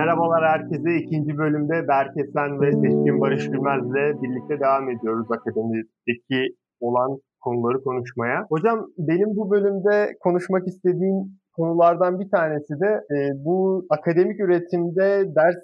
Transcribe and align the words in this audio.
Merhabalar 0.00 0.44
herkese. 0.44 0.90
İkinci 0.96 1.38
bölümde 1.38 1.88
Berkesen 1.88 2.60
ve 2.60 2.72
Seçkin 2.72 3.20
Barış 3.20 3.44
Gülmez'le 3.50 4.22
birlikte 4.22 4.60
devam 4.60 4.90
ediyoruz 4.90 5.26
akademideki 5.30 6.56
olan 6.80 7.18
konuları 7.40 7.82
konuşmaya. 7.84 8.46
Hocam 8.48 8.86
benim 8.98 9.36
bu 9.36 9.50
bölümde 9.50 10.12
konuşmak 10.20 10.68
istediğim 10.68 11.16
konulardan 11.56 12.20
bir 12.20 12.30
tanesi 12.30 12.80
de 12.80 12.90
e, 13.14 13.16
bu 13.44 13.86
akademik 13.90 14.40
üretimde 14.40 15.34
ders 15.36 15.56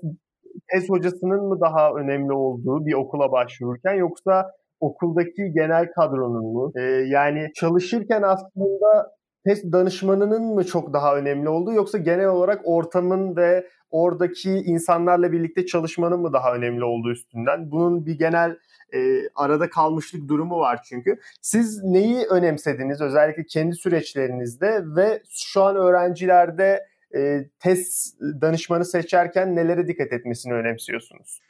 tez 0.70 0.88
hocasının 0.90 1.48
mı 1.48 1.60
daha 1.60 1.90
önemli 1.90 2.32
olduğu 2.32 2.86
bir 2.86 2.94
okula 2.94 3.32
başvururken 3.32 3.94
yoksa 3.94 4.50
okuldaki 4.80 5.52
genel 5.54 5.86
kadronun 5.92 6.52
mu? 6.52 6.72
E, 6.76 6.82
yani 7.16 7.48
çalışırken 7.54 8.22
aslında 8.22 9.15
test 9.46 9.64
danışmanının 9.72 10.42
mı 10.54 10.66
çok 10.66 10.92
daha 10.92 11.16
önemli 11.16 11.48
olduğu 11.48 11.72
yoksa 11.72 11.98
genel 11.98 12.26
olarak 12.26 12.60
ortamın 12.64 13.36
ve 13.36 13.66
oradaki 13.90 14.50
insanlarla 14.50 15.32
birlikte 15.32 15.66
çalışmanın 15.66 16.20
mı 16.20 16.32
daha 16.32 16.54
önemli 16.54 16.84
olduğu 16.84 17.12
üstünden? 17.12 17.70
Bunun 17.70 18.06
bir 18.06 18.18
genel 18.18 18.56
e, 18.94 19.28
arada 19.34 19.70
kalmışlık 19.70 20.28
durumu 20.28 20.58
var 20.58 20.80
çünkü. 20.88 21.18
Siz 21.42 21.82
neyi 21.84 22.26
önemsediniz 22.26 23.00
özellikle 23.00 23.44
kendi 23.44 23.76
süreçlerinizde 23.76 24.82
ve 24.96 25.22
şu 25.30 25.62
an 25.62 25.76
öğrencilerde 25.76 26.86
e, 27.16 27.44
test 27.60 28.20
danışmanı 28.20 28.84
seçerken 28.84 29.56
nelere 29.56 29.88
dikkat 29.88 30.12
etmesini 30.12 30.52
önemsiyorsunuz? 30.52 31.42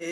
E, 0.00 0.06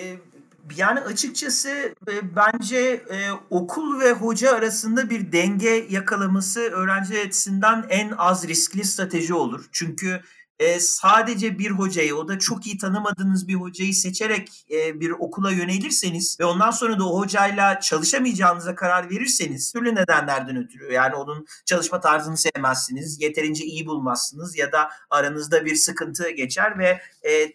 yani 0.76 1.00
açıkçası 1.00 1.68
e, 2.08 2.36
bence 2.36 2.78
e, 3.10 3.30
okul 3.50 4.00
ve 4.00 4.12
hoca 4.12 4.56
arasında 4.56 5.10
bir 5.10 5.32
denge 5.32 5.86
yakalaması 5.90 6.60
öğrenci 6.60 7.20
açısından 7.20 7.86
en 7.88 8.12
az 8.18 8.48
riskli 8.48 8.84
strateji 8.84 9.34
olur. 9.34 9.68
Çünkü 9.72 10.20
e, 10.58 10.80
sadece 10.80 11.58
bir 11.58 11.70
hocayı 11.70 12.16
o 12.16 12.28
da 12.28 12.38
çok 12.38 12.66
iyi 12.66 12.78
tanımadığınız 12.78 13.48
bir 13.48 13.54
hocayı 13.54 13.94
seçerek 13.94 14.66
e, 14.70 15.00
bir 15.00 15.10
okula 15.10 15.50
yönelirseniz 15.50 16.40
ve 16.40 16.44
ondan 16.44 16.70
sonra 16.70 16.98
da 16.98 17.08
o 17.08 17.18
hocayla 17.18 17.80
çalışamayacağınıza 17.80 18.74
karar 18.74 19.10
verirseniz 19.10 19.72
türlü 19.72 19.94
nedenlerden 19.94 20.56
ötürü 20.56 20.92
yani 20.92 21.14
onun 21.14 21.46
çalışma 21.64 22.00
tarzını 22.00 22.36
sevmezsiniz, 22.36 23.22
yeterince 23.22 23.64
iyi 23.64 23.86
bulmazsınız 23.86 24.58
ya 24.58 24.72
da 24.72 24.90
aranızda 25.10 25.64
bir 25.64 25.74
sıkıntı 25.74 26.30
geçer 26.30 26.78
ve 26.78 27.00
e, 27.22 27.32
e, 27.32 27.52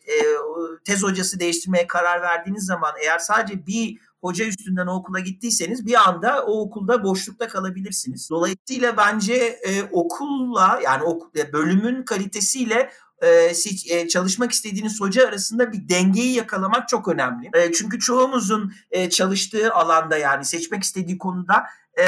tez 0.85 1.03
hocası 1.03 1.39
değiştirmeye 1.39 1.87
karar 1.87 2.21
verdiğiniz 2.21 2.65
zaman 2.65 2.93
eğer 3.01 3.19
sadece 3.19 3.65
bir 3.67 3.97
hoca 4.21 4.45
üstünden 4.45 4.87
o 4.87 4.95
okula 4.95 5.19
gittiyseniz 5.19 5.85
bir 5.85 6.09
anda 6.09 6.45
o 6.45 6.61
okulda 6.61 7.03
boşlukta 7.03 7.47
kalabilirsiniz. 7.47 8.29
Dolayısıyla 8.29 8.97
bence 8.97 9.33
e, 9.35 9.83
okulla 9.91 10.79
yani 10.83 11.03
ok, 11.03 11.35
bölümün 11.53 12.03
kalitesiyle 12.03 12.89
e, 13.21 13.51
e, 13.89 14.07
çalışmak 14.07 14.51
istediğiniz 14.51 15.01
hoca 15.01 15.27
arasında 15.27 15.73
bir 15.73 15.89
dengeyi 15.89 16.33
yakalamak 16.33 16.89
çok 16.89 17.07
önemli. 17.07 17.49
E, 17.53 17.71
çünkü 17.71 17.99
çoğumuzun 17.99 18.73
e, 18.91 19.09
çalıştığı 19.09 19.73
alanda 19.73 20.17
yani 20.17 20.45
seçmek 20.45 20.83
istediği 20.83 21.17
konuda 21.17 21.63
e, 21.99 22.05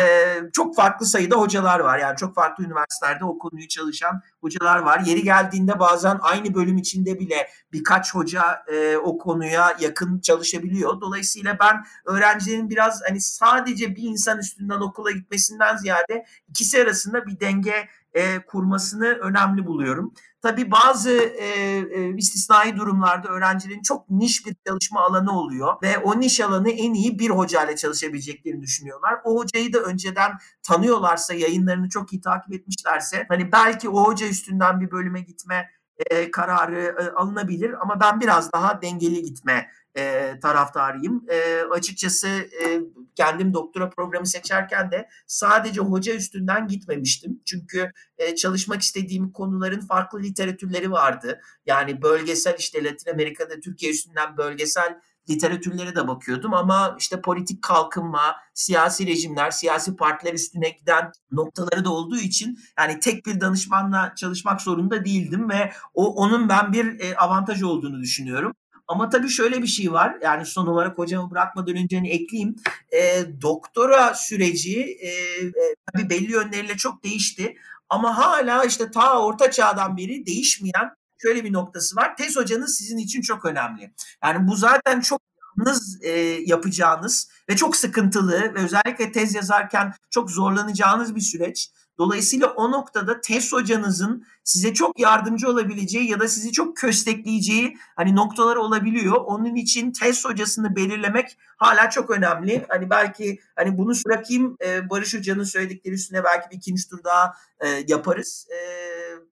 çok 0.54 0.76
farklı 0.76 1.06
sayıda 1.06 1.36
hocalar 1.36 1.80
var. 1.80 2.00
Yani 2.00 2.18
çok 2.18 2.36
farklı 2.36 2.64
üniversitelerde 2.64 3.26
o 3.26 3.38
konuyu 3.38 3.68
çalışan 3.68 4.22
hocalar 4.42 4.80
var. 4.80 5.00
Yeri 5.00 5.24
geldiğinde 5.24 5.80
bazen 5.80 6.18
aynı 6.22 6.54
bölüm 6.54 6.78
içinde 6.78 7.20
bile 7.20 7.48
birkaç 7.72 8.16
hoca 8.16 8.64
e, 8.68 8.98
o 8.98 9.18
konuya 9.18 9.78
yakın 9.80 10.20
çalışabiliyor. 10.20 11.02
Dolayısıyla 11.02 11.58
ben 11.60 11.84
öğrencilerin 12.06 12.70
biraz 12.70 13.02
hani 13.08 13.22
sadece 13.22 13.96
bir 13.96 14.04
insan 14.04 14.40
üstünden 14.40 14.80
okula 14.80 15.12
gitmesinden 15.12 15.78
ziyade 15.78 16.26
ikisi 16.50 16.82
arasında 16.82 17.26
bir 17.26 17.40
denge 17.40 17.90
e, 18.14 18.40
kurmasını 18.40 19.06
önemli 19.06 19.66
buluyorum. 19.66 20.14
Tabii 20.44 20.72
bazı 20.72 21.12
e, 21.12 21.46
e, 21.92 22.16
istisnai 22.18 22.78
durumlarda 22.78 23.28
öğrencilerin 23.28 23.82
çok 23.82 24.10
niş 24.10 24.46
bir 24.46 24.56
çalışma 24.68 25.02
alanı 25.02 25.40
oluyor 25.40 25.74
ve 25.84 25.98
o 25.98 26.20
niş 26.20 26.40
alanı 26.40 26.70
en 26.70 26.94
iyi 26.94 27.20
bir 27.20 27.30
hocayla 27.30 27.76
çalışabileceklerini 27.76 28.62
düşünüyorlar. 28.62 29.20
O 29.24 29.40
hocayı 29.40 29.74
da 29.74 29.80
önceden 29.80 30.32
tanıyorlarsa, 30.64 31.34
yayınlarını 31.34 31.90
çok 31.90 32.14
iyi 32.14 32.22
takip 32.22 32.54
etmişlerse 32.54 33.26
hani 33.30 33.52
belki 33.52 33.90
o 33.90 34.04
hoca 34.06 34.28
üstünden 34.28 34.82
bir 34.82 34.92
bölüme 34.92 35.22
gitme 35.22 35.70
e, 35.98 36.32
kararı 36.32 36.96
e, 37.00 37.16
alınabilir 37.16 37.76
ama 37.82 38.00
ben 38.00 38.22
biraz 38.22 38.54
daha 38.54 38.82
dengeli 38.82 39.24
gitme 39.24 39.70
e, 39.98 40.34
taraftarıyım. 40.42 41.26
E, 41.30 41.62
açıkçası 41.72 42.28
e, 42.28 42.82
kendim 43.16 43.54
doktora 43.54 43.90
programı 43.90 44.28
seçerken 44.28 44.92
de 44.92 45.10
sadece 45.28 45.82
hoca 45.82 46.14
üstünden 46.14 46.68
gitmemiştim. 46.68 47.42
Çünkü 47.46 47.92
e, 48.18 48.36
çalışmak 48.36 48.82
istediğim 48.82 49.32
konuların 49.32 49.80
farklı 49.80 50.20
literatürleri 50.20 50.92
vardı. 50.92 51.42
Yani 51.66 52.02
bölgesel 52.02 52.56
işte 52.60 52.84
Latin 52.84 53.12
Amerika'da 53.12 53.60
Türkiye 53.60 53.92
üstünden 53.92 54.38
bölgesel 54.38 55.00
literatürlere 55.30 55.96
de 55.96 56.08
bakıyordum 56.08 56.54
ama 56.54 56.96
işte 57.00 57.22
politik 57.22 57.62
kalkınma, 57.62 58.36
siyasi 58.54 59.08
rejimler, 59.08 59.52
siyasi 59.52 59.96
partiler 59.96 60.34
üstüne 60.34 60.70
giden 60.70 61.12
noktaları 61.32 61.86
da 61.86 61.90
olduğu 61.90 62.18
için 62.18 62.60
yani 62.80 63.00
tek 63.00 63.26
bir 63.26 63.42
danışmanla 63.42 64.14
çalışmak 64.16 64.62
zorunda 64.62 65.06
değildim 65.06 65.50
ve 65.50 65.74
o 65.94 66.16
onun 66.16 66.50
ben 66.50 66.74
bir 66.74 67.00
e, 67.00 67.16
avantaj 67.16 67.64
olduğunu 67.64 68.02
düşünüyorum. 68.02 68.54
Ama 68.88 69.10
tabii 69.10 69.30
şöyle 69.30 69.62
bir 69.62 69.68
şey 69.68 69.92
var. 69.92 70.18
Yani 70.22 70.46
son 70.46 70.68
olarak 70.68 70.98
hocamı 70.98 71.32
bırakmadan 71.32 71.76
önce 71.76 71.96
hani 71.96 72.10
ekleyeyim. 72.10 72.56
E, 72.92 73.26
doktora 73.42 74.14
süreci 74.14 74.82
e, 74.82 75.10
e, 75.46 75.76
tabii 75.94 76.10
belli 76.10 76.32
yönleriyle 76.32 76.78
çok 76.78 77.04
değişti. 77.04 77.56
Ama 77.90 78.18
hala 78.18 78.64
işte 78.64 78.92
ta 78.92 79.22
orta 79.22 79.52
çağdan 79.52 79.98
beri 79.98 80.26
değişmeyen 80.26 80.96
şöyle 81.22 81.44
bir 81.44 81.54
noktası 81.54 81.96
var. 81.96 82.18
Tez 82.18 82.36
hocanız 82.36 82.78
sizin 82.78 82.98
için 82.98 83.22
çok 83.22 83.46
önemli. 83.46 83.94
Yani 84.24 84.48
bu 84.48 84.56
zaten 84.56 85.02
çok 85.02 85.22
yalnız 85.58 86.00
e, 86.04 86.10
yapacağınız 86.46 87.30
ve 87.50 87.56
çok 87.56 87.76
sıkıntılı 87.76 88.42
ve 88.56 88.60
özellikle 88.60 89.12
tez 89.12 89.36
yazarken 89.36 89.94
çok 90.10 90.32
zorlanacağınız 90.32 91.16
bir 91.16 91.22
süreç. 91.22 91.70
Dolayısıyla 91.98 92.48
o 92.48 92.72
noktada 92.72 93.22
test 93.22 93.54
hocanızın 93.54 94.26
size 94.44 94.74
çok 94.74 95.00
yardımcı 95.00 95.50
olabileceği 95.50 96.10
ya 96.10 96.20
da 96.20 96.28
sizi 96.28 96.52
çok 96.52 96.78
köstekleyeceği 96.78 97.78
hani 97.96 98.16
noktalar 98.16 98.56
olabiliyor. 98.56 99.16
Onun 99.26 99.56
için 99.56 99.92
test 99.92 100.26
hocasını 100.26 100.76
belirlemek 100.76 101.38
hala 101.58 101.90
çok 101.90 102.10
önemli. 102.10 102.66
Hani 102.70 102.90
belki 102.90 103.40
hani 103.56 103.78
bunu 103.78 103.92
bırakayım 104.08 104.58
e, 104.66 104.90
Barış 104.90 105.14
Hoca'nın 105.14 105.44
söyledikleri 105.44 105.94
üstüne 105.94 106.24
belki 106.24 106.50
bir 106.52 106.56
ikinci 106.56 106.90
tur 106.90 107.04
daha 107.04 107.34
e, 107.60 107.68
yaparız. 107.88 108.48
E, 108.52 108.58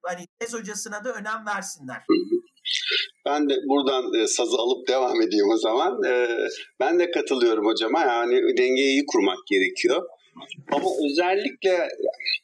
hani 0.03 0.27
test 0.39 0.53
hocasına 0.53 1.03
da 1.05 1.13
önem 1.13 1.45
versinler. 1.45 2.03
Ben 3.25 3.49
de 3.49 3.53
buradan 3.69 4.13
e, 4.13 4.27
sazı 4.27 4.57
alıp 4.57 4.87
devam 4.87 5.21
edeyim 5.21 5.49
o 5.53 5.57
zaman. 5.57 6.03
E, 6.03 6.27
ben 6.79 6.99
de 6.99 7.11
katılıyorum 7.11 7.65
hocama. 7.65 7.99
Yani 7.99 8.57
dengeyi 8.57 8.91
iyi 8.91 9.05
kurmak 9.05 9.47
gerekiyor. 9.47 10.01
Ama 10.71 10.89
özellikle 11.05 11.87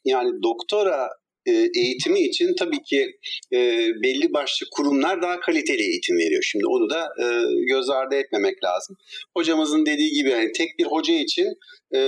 yani 0.06 0.44
doktora 0.44 1.10
e, 1.48 1.52
eğitimi 1.76 2.20
için 2.20 2.56
tabii 2.60 2.84
ki 2.84 3.18
e, 3.54 3.58
belli 4.04 4.34
başlı 4.34 4.68
kurumlar 4.72 5.22
daha 5.22 5.40
kaliteli 5.40 5.82
eğitim 5.82 6.18
veriyor. 6.18 6.44
Şimdi 6.44 6.66
onu 6.66 6.90
da 6.90 7.10
e, 7.20 7.26
göz 7.70 7.90
ardı 7.90 8.16
etmemek 8.16 8.64
lazım. 8.64 8.96
Hocamızın 9.38 9.86
dediği 9.86 10.12
gibi 10.12 10.30
yani 10.30 10.52
tek 10.52 10.80
bir 10.80 10.86
hoca 10.86 11.14
için 11.14 11.48
e, 11.94 12.00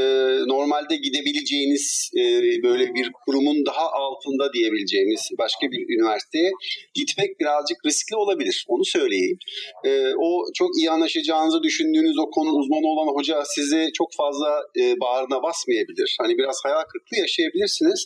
normalde 0.48 0.96
gidebileceğiniz 0.96 2.12
e, 2.18 2.24
böyle 2.64 2.94
bir 2.94 3.12
kurumun 3.26 3.66
daha 3.66 3.92
altında 3.92 4.54
diyebileceğimiz 4.54 5.30
başka 5.38 5.72
bir 5.72 5.82
üniversiteye 5.96 6.52
gitmek 6.94 7.40
birazcık 7.40 7.78
riskli 7.86 8.16
olabilir. 8.16 8.66
Onu 8.68 8.86
söyleyeyim. 8.86 9.38
E, 9.86 9.90
o 10.18 10.46
çok 10.58 10.70
iyi 10.80 10.92
anlaşacağınızı 10.92 11.64
düşündüğünüz 11.64 12.18
o 12.18 12.30
konu 12.30 12.50
uzmanı 12.50 12.88
olan 12.88 13.08
hoca 13.16 13.44
sizi 13.56 13.90
çok 13.98 14.08
fazla 14.18 14.62
e, 14.80 15.00
bağrına 15.00 15.44
basmayabilir. 15.44 16.18
Hani 16.22 16.38
biraz 16.38 16.58
hayal 16.64 16.84
kırıklığı 16.84 17.18
yaşayabilirsiniz. 17.18 18.06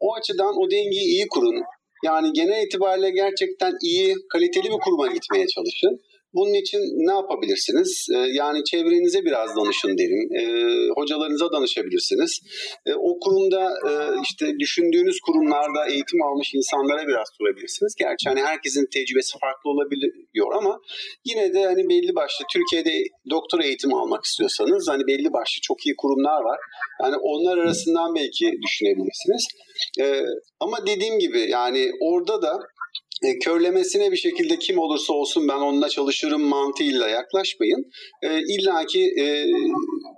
O 0.00 0.14
açıdan 0.14 0.54
o 0.58 0.70
dengeyi 0.70 1.08
iyi 1.14 1.26
kurun. 1.28 1.62
Yani 2.04 2.32
genel 2.32 2.66
itibariyle 2.66 3.10
gerçekten 3.10 3.72
iyi, 3.82 4.14
kaliteli 4.32 4.64
bir 4.64 4.78
kuruma 4.84 5.06
gitmeye 5.06 5.46
çalışın. 5.46 6.00
Bunun 6.38 6.54
için 6.54 6.80
ne 7.08 7.12
yapabilirsiniz? 7.12 8.06
Ee, 8.14 8.18
yani 8.40 8.64
çevrenize 8.64 9.24
biraz 9.24 9.56
danışın 9.56 9.98
derim. 9.98 10.22
Ee, 10.38 10.42
hocalarınıza 10.98 11.52
danışabilirsiniz. 11.52 12.40
Ee, 12.86 12.94
o 12.94 13.18
kurumda 13.20 13.62
e, 13.88 13.92
işte 14.22 14.46
düşündüğünüz 14.58 15.20
kurumlarda 15.26 15.80
eğitim 15.92 16.22
almış 16.22 16.54
insanlara 16.54 17.08
biraz 17.08 17.28
sorabilirsiniz. 17.38 17.94
Gerçi 17.98 18.28
hani 18.28 18.42
herkesin 18.42 18.86
tecrübesi 18.94 19.38
farklı 19.38 19.70
olabiliyor 19.70 20.48
ama 20.52 20.80
yine 21.24 21.54
de 21.54 21.64
hani 21.64 21.88
belli 21.88 22.14
başlı 22.16 22.44
Türkiye'de 22.52 22.94
doktora 23.30 23.64
eğitimi 23.64 23.94
almak 23.96 24.24
istiyorsanız 24.24 24.88
hani 24.88 25.06
belli 25.06 25.32
başlı 25.32 25.60
çok 25.62 25.86
iyi 25.86 25.94
kurumlar 25.96 26.40
var. 26.40 26.58
Yani 27.02 27.16
onlar 27.16 27.58
arasından 27.58 28.14
belki 28.14 28.46
düşünebilirsiniz. 28.66 29.44
Ama 30.60 30.86
dediğim 30.86 31.18
gibi 31.18 31.50
yani 31.50 31.90
orada 32.00 32.42
da 32.42 32.60
e, 33.22 33.38
körlemesine 33.38 34.12
bir 34.12 34.16
şekilde 34.16 34.58
kim 34.58 34.78
olursa 34.78 35.12
olsun 35.12 35.48
ben 35.48 35.58
onunla 35.58 35.88
çalışırım 35.88 36.42
mantığıyla 36.42 37.08
yaklaşmayın. 37.08 37.84
E, 38.22 38.40
İlla 38.40 38.86
ki 38.86 39.14
e, 39.20 39.46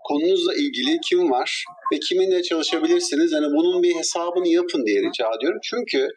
konunuzla 0.04 0.54
ilgili 0.54 0.98
kim 1.10 1.30
var? 1.30 1.64
ve 1.92 1.98
kiminle 1.98 2.42
çalışabilirsiniz. 2.42 3.32
Yani 3.32 3.46
bunun 3.46 3.82
bir 3.82 3.94
hesabını 3.94 4.48
yapın 4.48 4.86
diye 4.86 4.98
rica 5.02 5.28
ediyorum. 5.38 5.60
Çünkü 5.62 6.08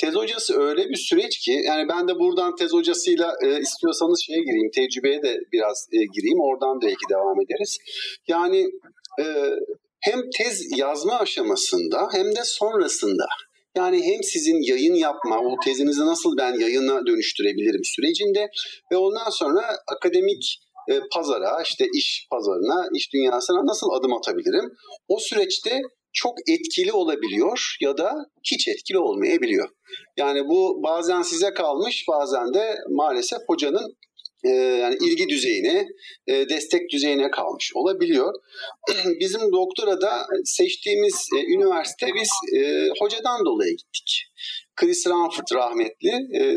tez 0.00 0.14
hocası 0.14 0.60
öyle 0.60 0.88
bir 0.88 0.96
süreç 0.96 1.38
ki 1.38 1.60
yani 1.64 1.88
ben 1.88 2.08
de 2.08 2.14
buradan 2.18 2.56
tez 2.56 2.72
hocasıyla 2.72 3.32
e, 3.44 3.60
istiyorsanız 3.60 4.22
şeye 4.26 4.40
gireyim, 4.40 4.70
tecrübeye 4.74 5.22
de 5.22 5.40
biraz 5.52 5.88
e, 5.92 5.98
gireyim. 6.14 6.40
Oradan 6.40 6.80
belki 6.82 7.04
devam 7.10 7.40
ederiz. 7.40 7.78
Yani 8.28 8.60
e, 9.20 9.24
hem 10.00 10.20
tez 10.38 10.78
yazma 10.78 11.18
aşamasında 11.18 12.08
hem 12.12 12.26
de 12.26 12.44
sonrasında 12.44 13.26
yani 13.76 14.02
hem 14.02 14.22
sizin 14.22 14.62
yayın 14.62 14.94
yapma, 14.94 15.38
o 15.38 15.56
tezinizi 15.64 16.00
nasıl 16.00 16.36
ben 16.36 16.60
yayına 16.60 17.06
dönüştürebilirim 17.06 17.84
sürecinde 17.84 18.48
ve 18.92 18.96
ondan 18.96 19.30
sonra 19.30 19.62
akademik 19.96 20.58
e, 20.90 21.00
pazara, 21.14 21.62
işte 21.62 21.86
iş 21.94 22.26
pazarına, 22.30 22.88
iş 22.94 23.12
dünyasına 23.12 23.66
nasıl 23.66 23.90
adım 23.90 24.12
atabilirim? 24.12 24.70
O 25.08 25.18
süreçte 25.18 25.80
çok 26.12 26.34
etkili 26.48 26.92
olabiliyor 26.92 27.76
ya 27.80 27.98
da 27.98 28.12
hiç 28.52 28.68
etkili 28.68 28.98
olmayabiliyor. 28.98 29.68
Yani 30.16 30.48
bu 30.48 30.82
bazen 30.82 31.22
size 31.22 31.54
kalmış, 31.54 32.04
bazen 32.08 32.54
de 32.54 32.74
maalesef 32.90 33.38
hocanın 33.48 33.96
e, 34.46 34.50
yani 34.54 34.96
ilgi 35.00 35.28
düzeyine, 35.28 35.86
e, 36.26 36.48
destek 36.48 36.90
düzeyine 36.92 37.30
kalmış 37.30 37.72
olabiliyor. 37.74 38.34
Bizim 39.20 39.52
doktorada 39.52 40.26
seçtiğimiz 40.44 41.26
e, 41.36 41.54
üniversite 41.54 42.06
biz 42.14 42.28
hocadan 43.00 43.44
dolayı 43.46 43.70
gittik. 43.70 44.22
Chris 44.76 45.06
Ranford 45.06 45.46
rahmetli 45.54 46.12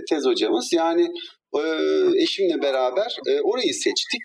tez 0.09 0.25
hocamız. 0.25 0.69
Yani 0.73 1.07
eşimle 2.23 2.61
beraber 2.61 3.17
orayı 3.43 3.73
seçtik. 3.73 4.21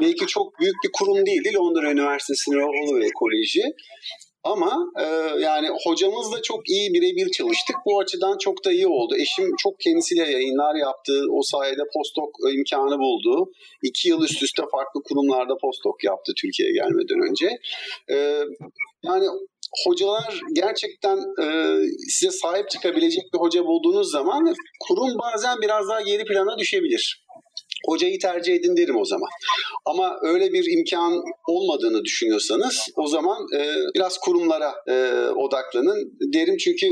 Belki 0.00 0.26
çok 0.26 0.60
büyük 0.60 0.74
bir 0.84 0.90
kurum 0.92 1.26
değildi. 1.26 1.50
Londra 1.54 1.92
Üniversitesi'nin 1.92 2.62
Holloway 2.62 3.10
Koleji. 3.14 3.62
Ama 4.44 4.86
e, 5.00 5.04
yani 5.40 5.68
hocamızla 5.84 6.42
çok 6.42 6.68
iyi 6.68 6.94
birebir 6.94 7.30
çalıştık. 7.30 7.76
Bu 7.86 8.00
açıdan 8.00 8.38
çok 8.38 8.64
da 8.64 8.72
iyi 8.72 8.86
oldu. 8.86 9.14
Eşim 9.16 9.56
çok 9.58 9.80
kendisiyle 9.80 10.22
yayınlar 10.22 10.74
yaptı. 10.74 11.24
O 11.30 11.42
sayede 11.42 11.82
postdoc 11.94 12.54
imkanı 12.54 12.98
buldu. 12.98 13.50
İki 13.82 14.08
yıl 14.08 14.22
üst 14.22 14.42
üste 14.42 14.62
farklı 14.72 15.02
kurumlarda 15.04 15.54
postdoc 15.62 15.96
yaptı 16.04 16.32
Türkiye'ye 16.40 16.74
gelmeden 16.74 17.30
önce. 17.30 17.48
E, 18.10 18.16
yani 19.02 19.26
hocalar 19.86 20.40
gerçekten 20.52 21.18
e, 21.42 21.76
size 22.08 22.30
sahip 22.30 22.70
çıkabilecek 22.70 23.24
bir 23.34 23.38
hoca 23.38 23.64
bulduğunuz 23.64 24.10
zaman 24.10 24.54
kurum 24.80 25.18
bazen 25.18 25.56
biraz 25.62 25.88
daha 25.88 26.00
geri 26.00 26.24
plana 26.24 26.58
düşebilir. 26.58 27.26
Hocayı 27.86 28.18
tercih 28.18 28.54
edin 28.54 28.76
derim 28.76 28.96
o 28.96 29.04
zaman. 29.04 29.28
Ama 29.84 30.18
öyle 30.22 30.52
bir 30.52 30.78
imkan 30.78 31.22
olmadığını 31.48 32.04
düşünüyorsanız 32.04 32.88
o 32.96 33.06
zaman 33.06 33.46
e, 33.56 33.74
biraz 33.94 34.18
kurumlara 34.18 34.74
e, 34.88 34.94
odaklanın 35.36 36.12
derim. 36.32 36.56
Çünkü 36.56 36.86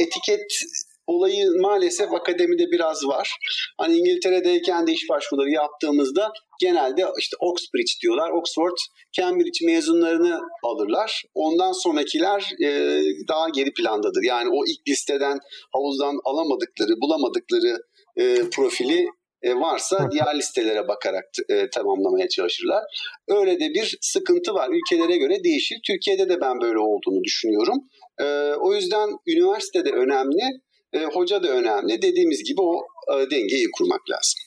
etiket 0.00 0.62
olayı 1.08 1.50
maalesef 1.60 2.12
akademide 2.12 2.70
biraz 2.70 3.06
var. 3.06 3.36
Hani 3.78 3.96
İngiltere'deyken 3.96 4.86
de 4.86 4.92
iş 4.92 5.08
başvuruları 5.08 5.50
yaptığımızda 5.50 6.32
genelde 6.60 7.04
işte 7.18 7.36
Oxbridge 7.40 7.92
diyorlar. 8.02 8.30
Oxford, 8.30 8.76
Cambridge 9.12 9.66
mezunlarını 9.66 10.40
alırlar. 10.64 11.22
Ondan 11.34 11.72
sonrakiler 11.72 12.50
e, 12.64 13.00
daha 13.28 13.48
geri 13.48 13.72
plandadır. 13.72 14.22
Yani 14.22 14.48
o 14.52 14.64
ilk 14.66 14.88
listeden 14.88 15.38
havuzdan 15.72 16.18
alamadıkları, 16.24 17.00
bulamadıkları 17.00 17.78
e, 18.16 18.50
profili 18.50 19.06
e, 19.42 19.54
varsa 19.54 20.08
diğer 20.10 20.38
listelere 20.38 20.88
bakarak 20.88 21.24
e, 21.48 21.70
tamamlamaya 21.70 22.28
çalışırlar. 22.28 22.84
Öyle 23.28 23.60
de 23.60 23.74
bir 23.74 23.98
sıkıntı 24.00 24.54
var. 24.54 24.68
Ülkelere 24.70 25.16
göre 25.16 25.44
değişir. 25.44 25.78
Türkiye'de 25.86 26.28
de 26.28 26.40
ben 26.40 26.60
böyle 26.60 26.78
olduğunu 26.78 27.24
düşünüyorum. 27.24 27.78
E, 28.20 28.24
o 28.52 28.74
yüzden 28.74 29.08
üniversite 29.26 29.84
de 29.84 29.90
önemli, 29.90 30.60
e, 30.92 31.04
hoca 31.04 31.42
da 31.42 31.48
önemli. 31.48 32.02
Dediğimiz 32.02 32.44
gibi 32.44 32.60
o 32.60 32.86
e, 33.14 33.30
dengeyi 33.30 33.66
kurmak 33.78 34.00
lazım. 34.10 34.40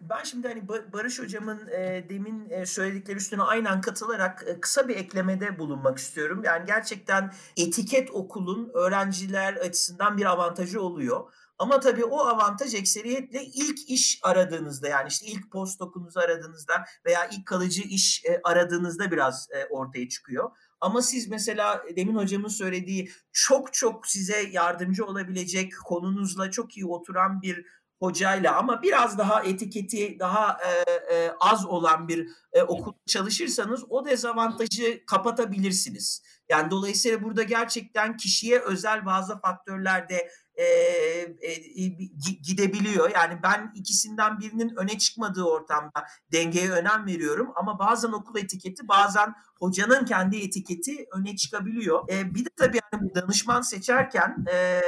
Ben 0.00 0.22
şimdi 0.24 0.48
hani 0.48 0.68
Barış 0.92 1.18
hocamın 1.18 1.68
e, 1.68 2.04
demin 2.08 2.50
e, 2.50 2.66
söyledikleri 2.66 3.16
üstüne 3.16 3.42
aynen 3.42 3.80
katılarak 3.80 4.44
e, 4.46 4.60
kısa 4.60 4.88
bir 4.88 4.96
eklemede 4.96 5.58
bulunmak 5.58 5.98
istiyorum. 5.98 6.42
Yani 6.44 6.66
gerçekten 6.66 7.32
etiket 7.56 8.10
okulun 8.10 8.70
öğrenciler 8.74 9.54
açısından 9.54 10.18
bir 10.18 10.24
avantajı 10.24 10.80
oluyor. 10.80 11.32
Ama 11.58 11.80
tabii 11.80 12.04
o 12.04 12.18
avantaj 12.18 12.74
ekseriyetle 12.74 13.44
ilk 13.44 13.90
iş 13.90 14.20
aradığınızda 14.22 14.88
yani 14.88 15.08
işte 15.08 15.26
ilk 15.26 15.50
postdokunuzu 15.52 16.20
aradığınızda 16.20 16.84
veya 17.06 17.26
ilk 17.26 17.46
kalıcı 17.46 17.82
iş 17.82 18.24
e, 18.24 18.40
aradığınızda 18.44 19.10
biraz 19.10 19.48
e, 19.50 19.64
ortaya 19.64 20.08
çıkıyor. 20.08 20.50
Ama 20.80 21.02
siz 21.02 21.28
mesela 21.28 21.82
demin 21.96 22.16
hocamın 22.16 22.48
söylediği 22.48 23.10
çok 23.32 23.72
çok 23.72 24.06
size 24.06 24.48
yardımcı 24.52 25.04
olabilecek 25.04 25.72
konunuzla 25.84 26.50
çok 26.50 26.76
iyi 26.76 26.86
oturan 26.86 27.42
bir 27.42 27.64
hocayla 27.98 28.56
ama 28.56 28.82
biraz 28.82 29.18
daha 29.18 29.42
etiketi 29.42 30.18
daha 30.18 30.58
e, 30.64 30.92
e, 31.14 31.32
az 31.40 31.66
olan 31.66 32.08
bir 32.08 32.28
e, 32.52 32.62
okul 32.62 32.92
çalışırsanız 33.06 33.84
o 33.88 34.06
dezavantajı 34.06 35.06
kapatabilirsiniz. 35.06 36.22
Yani 36.48 36.70
dolayısıyla 36.70 37.22
burada 37.22 37.42
gerçekten 37.42 38.16
kişiye 38.16 38.60
özel 38.60 39.06
bazı 39.06 39.38
faktörlerde 39.38 40.30
e, 40.56 40.64
e, 40.64 41.54
gidebiliyor. 42.42 43.10
Yani 43.10 43.38
ben 43.42 43.72
ikisinden 43.74 44.40
birinin 44.40 44.76
öne 44.76 44.98
çıkmadığı 44.98 45.44
ortamda 45.44 46.06
dengeye 46.32 46.70
önem 46.70 47.06
veriyorum 47.06 47.52
ama 47.56 47.78
bazen 47.78 48.12
okul 48.12 48.38
etiketi 48.38 48.88
bazen 48.88 49.34
hocanın 49.58 50.04
kendi 50.04 50.36
etiketi 50.36 51.06
öne 51.12 51.36
çıkabiliyor. 51.36 52.08
E, 52.08 52.34
bir 52.34 52.44
de 52.44 52.48
tabii 52.56 52.78
yani 52.92 53.14
danışman 53.14 53.60
seçerken 53.60 54.44
e, 54.52 54.80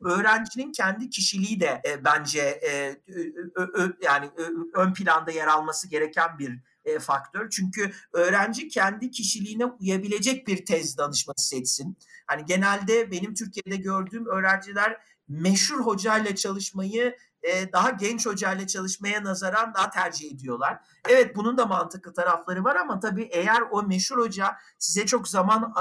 öğrencinin 0.00 0.72
kendi 0.72 1.10
kişiliği 1.10 1.60
de 1.60 1.82
e, 1.88 2.04
bence 2.04 2.40
e, 2.40 2.96
ö, 3.54 3.62
ö, 3.74 3.92
yani 4.02 4.30
ö, 4.36 4.44
ön 4.74 4.92
planda 4.92 5.30
yer 5.30 5.46
alması 5.46 5.88
gereken 5.88 6.38
bir 6.38 6.60
e, 6.88 6.98
faktör. 6.98 7.50
Çünkü 7.50 7.92
öğrenci 8.12 8.68
kendi 8.68 9.10
kişiliğine 9.10 9.64
uyabilecek 9.64 10.46
bir 10.46 10.66
tez 10.66 10.98
danışması 10.98 11.48
seçsin. 11.48 11.98
Hani 12.26 12.44
genelde 12.44 13.10
benim 13.10 13.34
Türkiye'de 13.34 13.76
gördüğüm 13.76 14.26
öğrenciler 14.26 14.96
meşhur 15.28 15.80
hocayla 15.80 16.34
çalışmayı 16.34 17.16
e, 17.42 17.72
daha 17.72 17.90
genç 17.90 18.26
hocayla 18.26 18.66
çalışmaya 18.66 19.24
nazaran 19.24 19.74
daha 19.74 19.90
tercih 19.90 20.32
ediyorlar. 20.32 20.80
Evet 21.08 21.36
bunun 21.36 21.58
da 21.58 21.66
mantıklı 21.66 22.12
tarafları 22.12 22.64
var 22.64 22.76
ama 22.76 23.00
tabii 23.00 23.28
eğer 23.32 23.62
o 23.70 23.82
meşhur 23.82 24.18
hoca 24.18 24.56
size 24.78 25.06
çok 25.06 25.28
zaman 25.28 25.74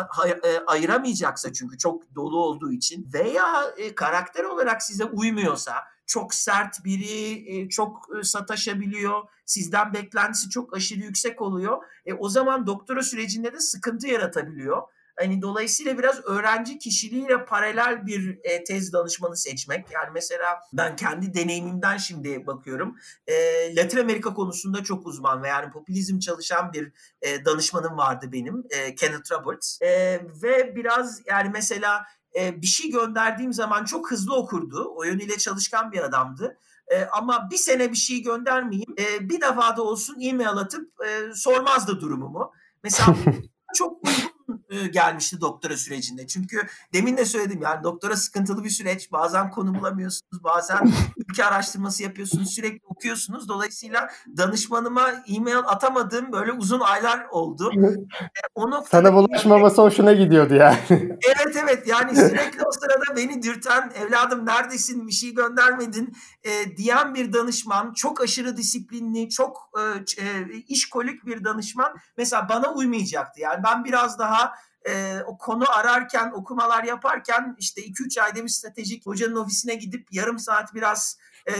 e, 0.43 0.59
ayıramayacaksa 0.67 1.53
çünkü 1.53 1.77
çok 1.77 2.15
dolu 2.15 2.39
olduğu 2.39 2.71
için 2.71 3.09
veya 3.13 3.63
e, 3.77 3.95
karakter 3.95 4.43
olarak 4.43 4.83
size 4.83 5.05
uymuyorsa 5.05 5.73
çok 6.07 6.33
sert 6.33 6.85
biri, 6.85 7.55
e, 7.55 7.69
çok 7.69 8.09
e, 8.19 8.23
sataşabiliyor, 8.23 9.23
sizden 9.45 9.93
beklentisi 9.93 10.49
çok 10.49 10.75
aşırı 10.75 10.99
yüksek 10.99 11.41
oluyor. 11.41 11.83
E, 12.05 12.13
o 12.13 12.29
zaman 12.29 12.67
doktora 12.67 13.03
sürecinde 13.03 13.53
de 13.53 13.59
sıkıntı 13.59 14.07
yaratabiliyor. 14.07 14.81
Hani 15.19 15.41
dolayısıyla 15.41 15.97
biraz 15.97 16.25
öğrenci 16.25 16.79
kişiliğiyle 16.79 17.45
paralel 17.45 18.05
bir 18.05 18.39
e, 18.43 18.63
tez 18.63 18.93
danışmanı 18.93 19.37
seçmek. 19.37 19.91
Yani 19.91 20.09
mesela 20.13 20.59
ben 20.73 20.95
kendi 20.95 21.33
deneyimimden 21.33 21.97
şimdi 21.97 22.47
bakıyorum. 22.47 22.95
E, 23.27 23.33
Latin 23.75 23.97
Amerika 23.97 24.33
konusunda 24.33 24.83
çok 24.83 25.07
uzman 25.07 25.43
ve 25.43 25.47
yani 25.47 25.71
popülizm 25.71 26.19
çalışan 26.19 26.73
bir 26.73 26.91
e, 27.21 27.45
danışmanım 27.45 27.97
vardı 27.97 28.29
benim. 28.31 28.63
E, 28.69 28.95
Kenneth 28.95 29.31
Roberts. 29.31 29.81
E, 29.81 29.87
ve 30.43 30.75
biraz 30.75 31.21
yani 31.25 31.49
mesela 31.53 32.05
e, 32.37 32.61
bir 32.61 32.67
şey 32.67 32.91
gönderdiğim 32.91 33.53
zaman 33.53 33.85
çok 33.85 34.11
hızlı 34.11 34.35
okurdu. 34.35 34.93
O 34.95 35.03
yönüyle 35.03 35.37
çalışkan 35.37 35.91
bir 35.91 35.99
adamdı. 35.99 36.57
E, 36.87 37.05
ama 37.05 37.49
bir 37.51 37.57
sene 37.57 37.91
bir 37.91 37.97
şey 37.97 38.21
göndermeyeyim. 38.21 38.95
E, 38.99 39.29
bir 39.29 39.41
defa 39.41 39.77
da 39.77 39.83
olsun 39.83 40.17
e-mail 40.21 40.49
atıp 40.49 40.91
e, 41.07 41.33
sormazdı 41.35 42.01
durumumu. 42.01 42.51
Mesela 42.83 43.15
çok 43.75 44.07
uygun 44.07 44.91
gelmişti 44.91 45.41
doktora 45.41 45.77
sürecinde. 45.77 46.27
Çünkü 46.27 46.67
demin 46.93 47.17
de 47.17 47.25
söyledim 47.25 47.61
yani 47.61 47.83
doktora 47.83 48.17
sıkıntılı 48.17 48.63
bir 48.63 48.69
süreç. 48.69 49.11
Bazen 49.11 49.51
konu 49.51 49.79
bulamıyorsunuz, 49.79 50.43
bazen 50.43 50.91
ülke 51.17 51.45
araştırması 51.45 52.03
yapıyorsunuz, 52.03 52.49
sürekli 52.49 52.86
okuyorsunuz. 52.97 53.49
Dolayısıyla 53.49 54.09
danışmanıma 54.37 55.09
e-mail 55.27 55.57
atamadığım 55.57 56.31
böyle 56.31 56.51
uzun 56.51 56.79
aylar 56.79 57.25
oldu. 57.31 57.71
o 58.55 58.83
Sana 58.89 59.13
bulaşmaması 59.13 59.81
hoşuna 59.81 60.13
gidiyordu 60.13 60.53
yani. 60.53 60.77
evet 60.89 61.55
evet 61.63 61.87
yani 61.87 62.15
sürekli 62.15 62.63
o 62.65 62.71
sırada 62.71 63.15
beni 63.15 63.43
dürten 63.43 63.91
evladım 63.95 64.45
neredesin 64.45 65.07
bir 65.07 65.11
şey 65.11 65.33
göndermedin 65.33 66.15
e, 66.43 66.77
diyen 66.77 67.13
bir 67.13 67.33
danışman 67.33 67.93
çok 67.93 68.21
aşırı 68.21 68.57
disiplinli 68.57 69.29
çok 69.29 69.69
e, 70.17 70.23
işkolik 70.67 71.25
bir 71.25 71.43
danışman 71.43 71.95
mesela 72.17 72.49
bana 72.49 72.73
uymayacaktı. 72.73 73.41
Yani 73.41 73.63
ben 73.63 73.85
biraz 73.85 74.19
daha 74.19 74.53
e, 74.89 75.21
o 75.25 75.37
konu 75.37 75.71
ararken, 75.77 76.31
okumalar 76.31 76.83
yaparken 76.83 77.55
işte 77.59 77.81
2-3 77.81 78.21
ayda 78.21 78.43
bir 78.43 78.49
stratejik 78.49 79.05
hocanın 79.05 79.35
ofisine 79.35 79.75
gidip 79.75 80.07
yarım 80.11 80.39
saat 80.39 80.75
biraz 80.75 81.17
e, 81.47 81.53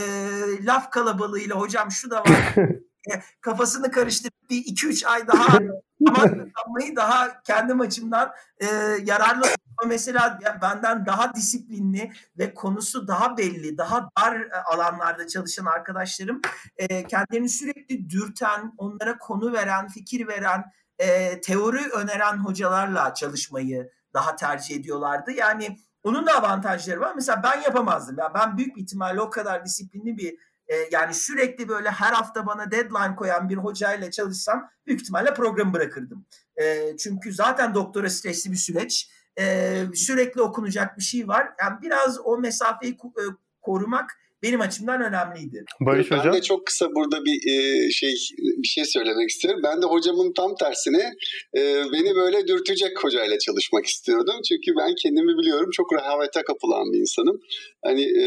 laf 0.64 0.90
kalabalığıyla 0.90 1.56
hocam 1.56 1.90
şu 1.90 2.10
da 2.10 2.20
var 2.20 2.54
kafasını 3.40 3.90
karıştırıp 3.90 4.50
bir 4.50 4.56
iki 4.56 4.86
üç 4.86 5.04
ay 5.04 5.26
daha 5.26 5.46
kazanmayı 6.06 6.96
daha 6.96 7.42
kendim 7.42 7.80
açımdan 7.80 8.32
e, 8.60 8.66
yararlı 9.04 9.46
mesela 9.86 10.38
benden 10.62 11.06
daha 11.06 11.34
disiplinli 11.34 12.12
ve 12.38 12.54
konusu 12.54 13.08
daha 13.08 13.36
belli, 13.36 13.78
daha 13.78 14.10
dar 14.18 14.40
e, 14.40 14.62
alanlarda 14.64 15.26
çalışan 15.26 15.64
arkadaşlarım 15.64 16.40
e, 16.76 17.06
kendilerini 17.06 17.48
sürekli 17.48 18.10
dürten, 18.10 18.72
onlara 18.78 19.18
konu 19.18 19.52
veren, 19.52 19.88
fikir 19.88 20.28
veren, 20.28 20.64
e, 20.98 21.40
teori 21.40 21.88
öneren 21.88 22.36
hocalarla 22.36 23.14
çalışmayı 23.14 23.90
daha 24.14 24.36
tercih 24.36 24.76
ediyorlardı. 24.76 25.30
Yani 25.30 25.78
onun 26.08 26.26
da 26.26 26.38
avantajları 26.38 27.00
var. 27.00 27.12
Mesela 27.14 27.42
ben 27.42 27.60
yapamazdım. 27.60 28.16
Ya 28.18 28.34
ben 28.34 28.58
büyük 28.58 28.76
bir 28.76 28.82
ihtimalle 28.82 29.20
o 29.20 29.30
kadar 29.30 29.64
disiplinli 29.64 30.16
bir 30.16 30.38
e, 30.68 30.76
yani 30.90 31.14
sürekli 31.14 31.68
böyle 31.68 31.90
her 31.90 32.12
hafta 32.12 32.46
bana 32.46 32.70
deadline 32.70 33.16
koyan 33.16 33.48
bir 33.48 33.56
hocayla 33.56 34.10
çalışsam 34.10 34.70
büyük 34.86 35.00
ihtimalle 35.00 35.34
programı 35.34 35.72
bırakırdım. 35.72 36.26
E, 36.56 36.96
çünkü 36.96 37.32
zaten 37.32 37.74
doktora 37.74 38.10
stresli 38.10 38.52
bir 38.52 38.56
süreç. 38.56 39.10
E, 39.38 39.84
sürekli 39.94 40.42
okunacak 40.42 40.98
bir 40.98 41.02
şey 41.02 41.28
var. 41.28 41.52
Yani 41.60 41.82
biraz 41.82 42.18
o 42.24 42.38
mesafeyi 42.38 42.92
e, 42.92 43.22
korumak 43.60 44.18
benim 44.42 44.60
açımdan 44.60 45.00
önemliydi. 45.02 45.64
Barış 45.80 46.10
ben 46.10 46.18
Hocam? 46.18 46.32
de 46.34 46.42
çok 46.42 46.66
kısa 46.66 46.94
burada 46.94 47.24
bir 47.24 47.36
e, 47.52 47.90
şey 47.90 48.14
bir 48.38 48.68
şey 48.68 48.84
söylemek 48.84 49.28
istiyorum. 49.30 49.60
Ben 49.64 49.82
de 49.82 49.86
hocamın 49.86 50.32
tam 50.32 50.54
tersine 50.54 51.12
e, 51.56 51.60
beni 51.92 52.14
böyle 52.14 52.46
dürtecek 52.46 53.04
hocayla 53.04 53.38
çalışmak 53.38 53.86
istiyordum. 53.86 54.34
Çünkü 54.48 54.72
ben 54.80 54.94
kendimi 55.02 55.38
biliyorum 55.38 55.70
çok 55.72 55.92
rehavete 55.92 56.42
kapılan 56.42 56.92
bir 56.92 56.98
insanım. 56.98 57.40
Hani 57.84 58.02
e, 58.02 58.26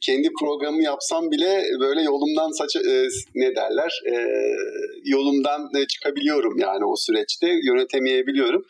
kendi 0.00 0.28
programı 0.40 0.82
yapsam 0.82 1.30
bile 1.30 1.64
böyle 1.80 2.02
yolumdan 2.02 2.50
saç 2.50 2.76
e, 2.76 3.08
ne 3.34 3.56
derler 3.56 4.02
e, 4.12 4.14
yolumdan 5.04 5.70
çıkabiliyorum 5.88 6.58
yani 6.58 6.84
o 6.84 6.96
süreçte 6.96 7.48
yönetemeyebiliyorum. 7.66 8.64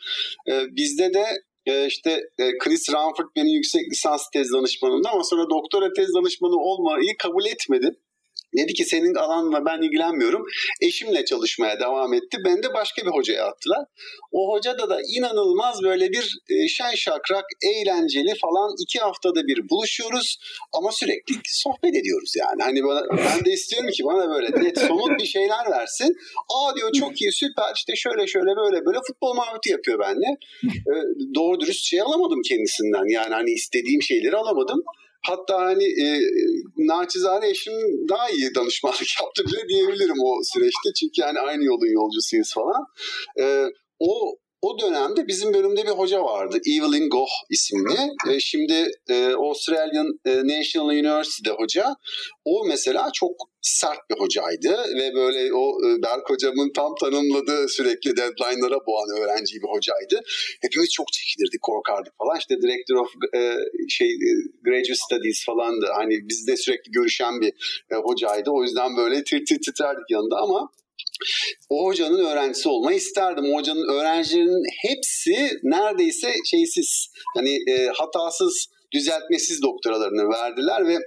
E, 0.47 0.75
bizde 0.75 1.13
de 1.13 1.25
e, 1.65 1.87
işte 1.87 2.21
Chris 2.63 2.93
Ranford 2.93 3.27
benim 3.35 3.47
yüksek 3.47 3.81
lisans 3.91 4.29
tez 4.33 4.51
danışmanımdı 4.53 5.07
ama 5.13 5.23
sonra 5.23 5.49
doktora 5.49 5.93
tez 5.93 6.13
danışmanı 6.13 6.55
olmayı 6.55 7.17
kabul 7.19 7.45
etmedi. 7.45 7.95
Dedi 8.57 8.73
ki 8.73 8.85
senin 8.85 9.15
alanla 9.15 9.65
ben 9.65 9.81
ilgilenmiyorum. 9.81 10.45
Eşimle 10.81 11.25
çalışmaya 11.25 11.79
devam 11.79 12.13
etti. 12.13 12.37
Ben 12.45 12.63
de 12.63 12.73
başka 12.73 13.05
bir 13.05 13.11
hocaya 13.11 13.45
attılar. 13.45 13.85
O 14.31 14.53
hocada 14.53 14.89
da 14.89 14.99
inanılmaz 15.17 15.83
böyle 15.83 16.09
bir 16.09 16.37
e, 16.49 16.67
şen 16.67 16.95
şakrak, 16.95 17.45
eğlenceli 17.65 18.33
falan 18.41 18.75
iki 18.79 18.99
haftada 18.99 19.47
bir 19.47 19.69
buluşuyoruz. 19.69 20.39
Ama 20.73 20.91
sürekli 20.91 21.35
sohbet 21.45 21.95
ediyoruz 21.95 22.33
yani. 22.35 22.61
Hani 22.63 22.83
bana, 22.83 23.01
ben 23.17 23.45
de 23.45 23.51
istiyorum 23.51 23.89
ki 23.89 24.03
bana 24.03 24.29
böyle 24.29 24.63
net 24.63 24.79
somut 24.79 25.19
bir 25.19 25.25
şeyler 25.25 25.71
versin. 25.71 26.15
Aa 26.55 26.75
diyor 26.75 26.91
çok 26.99 27.21
iyi 27.21 27.31
süper 27.31 27.71
işte 27.75 27.95
şöyle 27.95 28.27
şöyle 28.27 28.55
böyle 28.55 28.85
böyle 28.85 28.99
futbol 29.07 29.33
muhabbeti 29.33 29.71
yapıyor 29.71 29.99
benimle. 29.99 30.37
E, 30.63 30.93
doğru 31.35 31.59
dürüst 31.59 31.85
şey 31.85 32.01
alamadım 32.01 32.41
kendisinden. 32.49 33.13
Yani 33.13 33.33
hani 33.33 33.51
istediğim 33.51 34.01
şeyleri 34.01 34.37
alamadım. 34.37 34.83
Hatta 35.27 35.61
hani 35.61 35.83
e, 35.83 36.19
naçizane 36.77 37.49
eşim 37.49 37.73
daha 38.09 38.29
iyi 38.29 38.55
danışmanlık 38.55 39.07
yaptı 39.21 39.43
bile 39.45 39.69
diyebilirim 39.69 40.19
o 40.23 40.41
süreçte. 40.43 40.89
Çünkü 40.99 41.21
yani 41.21 41.39
aynı 41.39 41.63
yolun 41.63 41.93
yolcusuyuz 41.93 42.53
falan. 42.53 42.85
E, 43.39 43.65
o 43.99 44.37
o 44.61 44.79
dönemde 44.79 45.27
bizim 45.27 45.53
bölümde 45.53 45.83
bir 45.83 45.91
hoca 45.91 46.23
vardı. 46.23 46.57
Evelyn 46.67 47.09
Goh 47.09 47.29
isimli. 47.49 47.99
E, 48.29 48.39
şimdi 48.39 48.91
e, 49.09 49.33
Australian 49.33 50.19
e, 50.25 50.31
National 50.47 50.85
University'de 50.85 51.51
hoca. 51.51 51.95
O 52.45 52.65
mesela 52.67 53.09
çok 53.13 53.31
sert 53.61 53.99
bir 54.09 54.19
hocaydı 54.19 54.77
ve 54.95 55.15
böyle 55.15 55.53
o 55.53 55.65
e, 55.85 56.01
Berk 56.03 56.29
hocamın 56.29 56.71
tam 56.75 56.95
tanımladığı 56.95 57.67
sürekli 57.67 58.17
deadline'lara 58.17 58.77
boğan 58.87 59.09
öğrenci 59.19 59.55
bir 59.55 59.69
hocaydı. 59.75 60.21
Hepimiz 60.61 60.89
çok 60.93 61.07
çekilirdik, 61.13 61.61
korkardık 61.61 62.13
falan. 62.17 62.37
İşte 62.39 62.55
Director 62.61 62.95
of 62.95 63.09
e, 63.35 63.39
şey 63.89 64.07
e, 64.07 64.29
Graduate 64.65 64.95
Studies 64.95 65.45
falandı. 65.45 65.85
Hani 65.93 66.29
bizde 66.29 66.57
sürekli 66.57 66.91
görüşen 66.91 67.41
bir 67.41 67.53
e, 67.91 67.95
hocaydı. 67.95 68.49
O 68.51 68.63
yüzden 68.63 68.97
böyle 68.97 69.23
tir 69.23 69.45
tir 69.45 69.59
titrerdik 69.65 70.09
yanında 70.09 70.37
ama 70.37 70.69
o 71.69 71.85
hocanın 71.85 72.25
öğrencisi 72.25 72.69
olmayı 72.69 72.97
isterdim. 72.97 73.53
O 73.53 73.57
hocanın 73.57 73.93
öğrencilerinin 73.93 74.65
hepsi 74.81 75.59
neredeyse 75.63 76.33
şeysiz, 76.45 77.07
hani 77.35 77.55
e, 77.67 77.87
hatasız, 77.87 78.67
düzeltmesiz 78.93 79.61
doktoralarını 79.61 80.29
verdiler 80.29 80.87
ve 80.87 80.97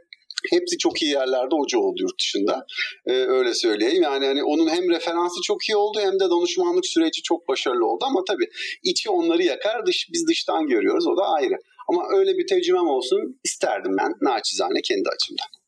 hepsi 0.51 0.79
çok 0.79 1.03
iyi 1.03 1.13
yerlerde 1.13 1.55
hoca 1.57 1.79
oldu 1.79 2.03
yurt 2.03 2.21
dışında. 2.21 2.67
Ee, 3.07 3.13
öyle 3.13 3.55
söyleyeyim. 3.55 4.03
Yani 4.03 4.27
hani 4.27 4.45
onun 4.45 4.69
hem 4.69 4.91
referansı 4.91 5.41
çok 5.45 5.69
iyi 5.69 5.77
oldu 5.77 5.99
hem 6.01 6.15
de 6.21 6.31
danışmanlık 6.31 6.87
süreci 6.87 7.23
çok 7.23 7.49
başarılı 7.49 7.87
oldu 7.87 8.05
ama 8.05 8.21
tabii 8.29 8.47
içi 8.83 9.11
onları 9.11 9.43
yakar, 9.43 9.87
dış 9.87 10.09
biz 10.13 10.29
dıştan 10.29 10.67
görüyoruz. 10.67 11.07
O 11.07 11.17
da 11.17 11.23
ayrı. 11.27 11.55
Ama 11.89 12.03
öyle 12.19 12.39
bir 12.39 12.47
tecrübem 12.47 12.89
olsun 12.89 13.41
isterdim 13.45 13.97
ben 13.99 14.13
naçizane 14.21 14.81
kendi 14.85 15.09
açımdan. 15.09 15.64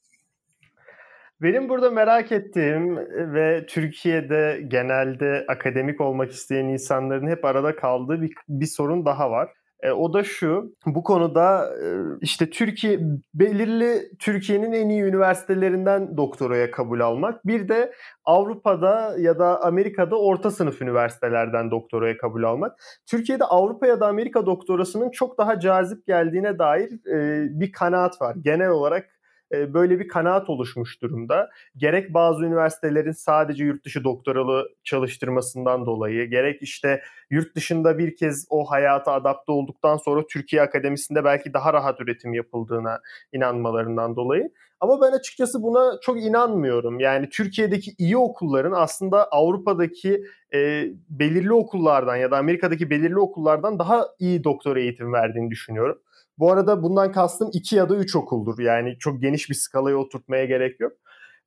Benim 1.42 1.68
burada 1.68 1.90
merak 1.90 2.32
ettiğim 2.32 2.96
ve 3.34 3.66
Türkiye'de 3.66 4.64
genelde 4.68 5.44
akademik 5.48 6.00
olmak 6.00 6.30
isteyen 6.30 6.64
insanların 6.64 7.28
hep 7.28 7.44
arada 7.44 7.76
kaldığı 7.76 8.22
bir, 8.22 8.32
bir 8.48 8.66
sorun 8.66 9.06
daha 9.06 9.30
var. 9.30 9.48
E, 9.82 9.90
o 9.90 10.12
da 10.12 10.24
şu, 10.24 10.74
bu 10.86 11.02
konuda 11.02 11.74
e, 11.82 11.86
işte 12.20 12.50
Türkiye 12.50 13.00
belirli 13.34 14.02
Türkiye'nin 14.18 14.72
en 14.72 14.88
iyi 14.88 15.02
üniversitelerinden 15.02 16.16
doktoraya 16.16 16.70
kabul 16.70 17.00
almak, 17.00 17.46
bir 17.46 17.68
de 17.68 17.92
Avrupa'da 18.24 19.14
ya 19.18 19.38
da 19.38 19.62
Amerika'da 19.62 20.16
orta 20.16 20.50
sınıf 20.50 20.82
üniversitelerden 20.82 21.70
doktoraya 21.70 22.16
kabul 22.16 22.42
almak. 22.42 22.72
Türkiye'de 23.10 23.44
Avrupa 23.44 23.86
ya 23.86 24.00
da 24.00 24.06
Amerika 24.06 24.46
doktorasının 24.46 25.10
çok 25.10 25.38
daha 25.38 25.60
cazip 25.60 26.06
geldiğine 26.06 26.58
dair 26.58 26.90
e, 27.12 27.46
bir 27.60 27.72
kanaat 27.72 28.20
var. 28.20 28.36
Genel 28.40 28.68
olarak 28.68 29.15
böyle 29.52 29.98
bir 29.98 30.08
kanaat 30.08 30.50
oluşmuş 30.50 31.02
durumda. 31.02 31.50
Gerek 31.76 32.14
bazı 32.14 32.44
üniversitelerin 32.44 33.12
sadece 33.12 33.64
yurt 33.64 33.84
dışı 33.84 34.04
doktoralı 34.04 34.68
çalıştırmasından 34.84 35.86
dolayı, 35.86 36.30
gerek 36.30 36.62
işte 36.62 37.02
yurt 37.30 37.56
dışında 37.56 37.98
bir 37.98 38.16
kez 38.16 38.46
o 38.50 38.64
hayata 38.64 39.12
adapte 39.12 39.52
olduktan 39.52 39.96
sonra 39.96 40.26
Türkiye 40.26 40.62
akademisinde 40.62 41.24
belki 41.24 41.54
daha 41.54 41.72
rahat 41.72 42.00
üretim 42.00 42.34
yapıldığına 42.34 43.00
inanmalarından 43.32 44.16
dolayı. 44.16 44.50
Ama 44.80 45.00
ben 45.00 45.12
açıkçası 45.12 45.62
buna 45.62 46.00
çok 46.02 46.22
inanmıyorum. 46.22 47.00
Yani 47.00 47.28
Türkiye'deki 47.28 47.94
iyi 47.98 48.16
okulların 48.16 48.72
aslında 48.72 49.28
Avrupa'daki 49.30 50.24
e, 50.54 50.88
belirli 51.10 51.52
okullardan 51.52 52.16
ya 52.16 52.30
da 52.30 52.36
Amerika'daki 52.38 52.90
belirli 52.90 53.18
okullardan 53.18 53.78
daha 53.78 54.06
iyi 54.18 54.44
doktor 54.44 54.76
eğitim 54.76 55.12
verdiğini 55.12 55.50
düşünüyorum. 55.50 55.98
Bu 56.38 56.52
arada 56.52 56.82
bundan 56.82 57.12
kastım 57.12 57.50
iki 57.52 57.76
ya 57.76 57.88
da 57.88 57.96
üç 57.96 58.16
okuldur. 58.16 58.58
Yani 58.58 58.98
çok 58.98 59.22
geniş 59.22 59.50
bir 59.50 59.54
skalaya 59.54 59.96
oturtmaya 59.96 60.44
gerek 60.44 60.80
yok. 60.80 60.92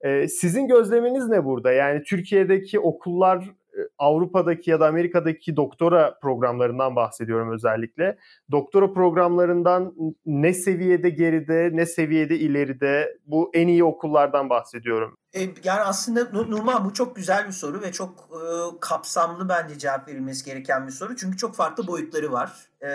Ee, 0.02 0.28
sizin 0.28 0.68
gözleminiz 0.68 1.28
ne 1.28 1.46
burada? 1.46 1.72
Yani 1.72 2.04
Türkiye'deki 2.04 2.80
okullar 2.80 3.38
e, 3.74 3.80
Avrupa'daki 3.98 4.72
ya 4.72 4.80
da 4.80 4.88
Amerika'daki 4.88 5.56
doktora 5.56 6.20
programlarından 6.22 6.96
bahsediyorum 6.96 7.54
özellikle. 7.54 8.18
Doktora 8.52 8.94
programlarından 8.94 9.94
ne 10.26 10.54
seviyede 10.54 11.10
geride, 11.10 11.70
ne 11.74 11.86
seviyede 11.86 12.40
ileride 12.40 13.18
bu 13.26 13.52
en 13.54 13.68
iyi 13.68 13.84
okullardan 13.84 14.50
bahsediyorum. 14.50 15.16
E, 15.34 15.40
yani 15.64 15.82
aslında 15.82 16.44
Numan 16.44 16.86
bu 16.86 16.94
çok 16.94 17.16
güzel 17.16 17.48
bir 17.48 17.52
soru 17.52 17.82
ve 17.82 17.92
çok 17.92 18.10
e, 18.10 18.40
kapsamlı 18.80 19.50
bence 19.50 19.78
cevap 19.78 20.08
verilmesi 20.08 20.46
gereken 20.46 20.88
bir 20.88 20.92
soru. 20.92 21.16
Çünkü 21.16 21.38
çok 21.38 21.56
farklı 21.56 21.88
boyutları 21.88 22.32
var. 22.32 22.69
E, 22.82 22.90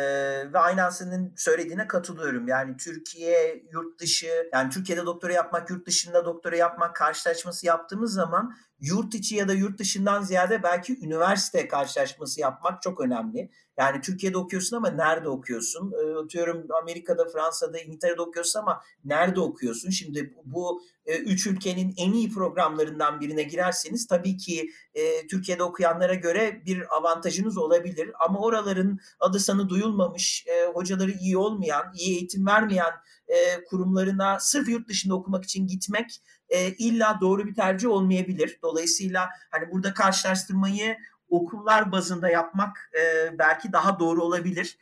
ve 0.52 0.58
aynen 0.58 0.90
senin 0.90 1.34
söylediğine 1.36 1.86
katılıyorum. 1.86 2.48
Yani 2.48 2.76
Türkiye, 2.76 3.64
yurt 3.72 4.00
dışı, 4.00 4.48
yani 4.52 4.70
Türkiye'de 4.70 5.06
doktora 5.06 5.32
yapmak, 5.32 5.70
yurt 5.70 5.86
dışında 5.86 6.24
doktora 6.24 6.56
yapmak 6.56 6.96
karşılaşması 6.96 7.66
yaptığımız 7.66 8.12
zaman 8.12 8.54
yurt 8.84 9.14
içi 9.14 9.36
ya 9.36 9.48
da 9.48 9.52
yurt 9.52 9.78
dışından 9.78 10.22
ziyade 10.22 10.62
belki 10.62 10.98
üniversite 11.06 11.68
karşılaşması 11.68 12.40
yapmak 12.40 12.82
çok 12.82 13.00
önemli. 13.00 13.50
Yani 13.78 14.00
Türkiye'de 14.00 14.38
okuyorsun 14.38 14.76
ama 14.76 14.90
nerede 14.90 15.28
okuyorsun? 15.28 15.92
E, 15.92 16.18
atıyorum 16.18 16.66
Amerika'da, 16.82 17.28
Fransa'da, 17.28 17.78
İngiltere'de 17.78 18.22
okuyorsun 18.22 18.60
ama 18.60 18.80
nerede 19.04 19.40
okuyorsun? 19.40 19.90
Şimdi 19.90 20.34
bu 20.44 20.82
e, 21.06 21.18
üç 21.18 21.46
ülkenin 21.46 21.94
en 21.96 22.12
iyi 22.12 22.30
programlarından 22.30 23.20
birine 23.20 23.42
girerseniz 23.42 24.06
tabii 24.06 24.36
ki 24.36 24.70
e, 24.94 25.26
Türkiye'de 25.26 25.62
okuyanlara 25.62 26.14
göre 26.14 26.62
bir 26.66 26.96
avantajınız 26.96 27.58
olabilir. 27.58 28.10
Ama 28.26 28.38
oraların 28.40 28.98
adı 29.20 29.40
sanı 29.40 29.68
duyulmamış, 29.68 30.46
e, 30.46 30.66
hocaları 30.66 31.10
iyi 31.10 31.38
olmayan, 31.38 31.92
iyi 31.94 32.16
eğitim 32.16 32.46
vermeyen 32.46 32.92
e, 33.28 33.64
kurumlarına 33.64 34.40
sırf 34.40 34.68
yurt 34.68 34.88
dışında 34.88 35.14
okumak 35.14 35.44
için 35.44 35.66
gitmek 35.66 36.22
e, 36.48 36.68
illa 36.68 37.18
doğru 37.20 37.46
bir 37.46 37.54
tercih 37.54 37.88
olmayabilir. 37.88 38.58
Dolayısıyla 38.62 39.30
hani 39.50 39.70
burada 39.70 39.94
karşılaştırmayı 39.94 40.96
okullar 41.28 41.92
bazında 41.92 42.28
yapmak 42.28 42.90
e, 43.00 43.38
belki 43.38 43.72
daha 43.72 43.98
doğru 43.98 44.22
olabilir. 44.22 44.78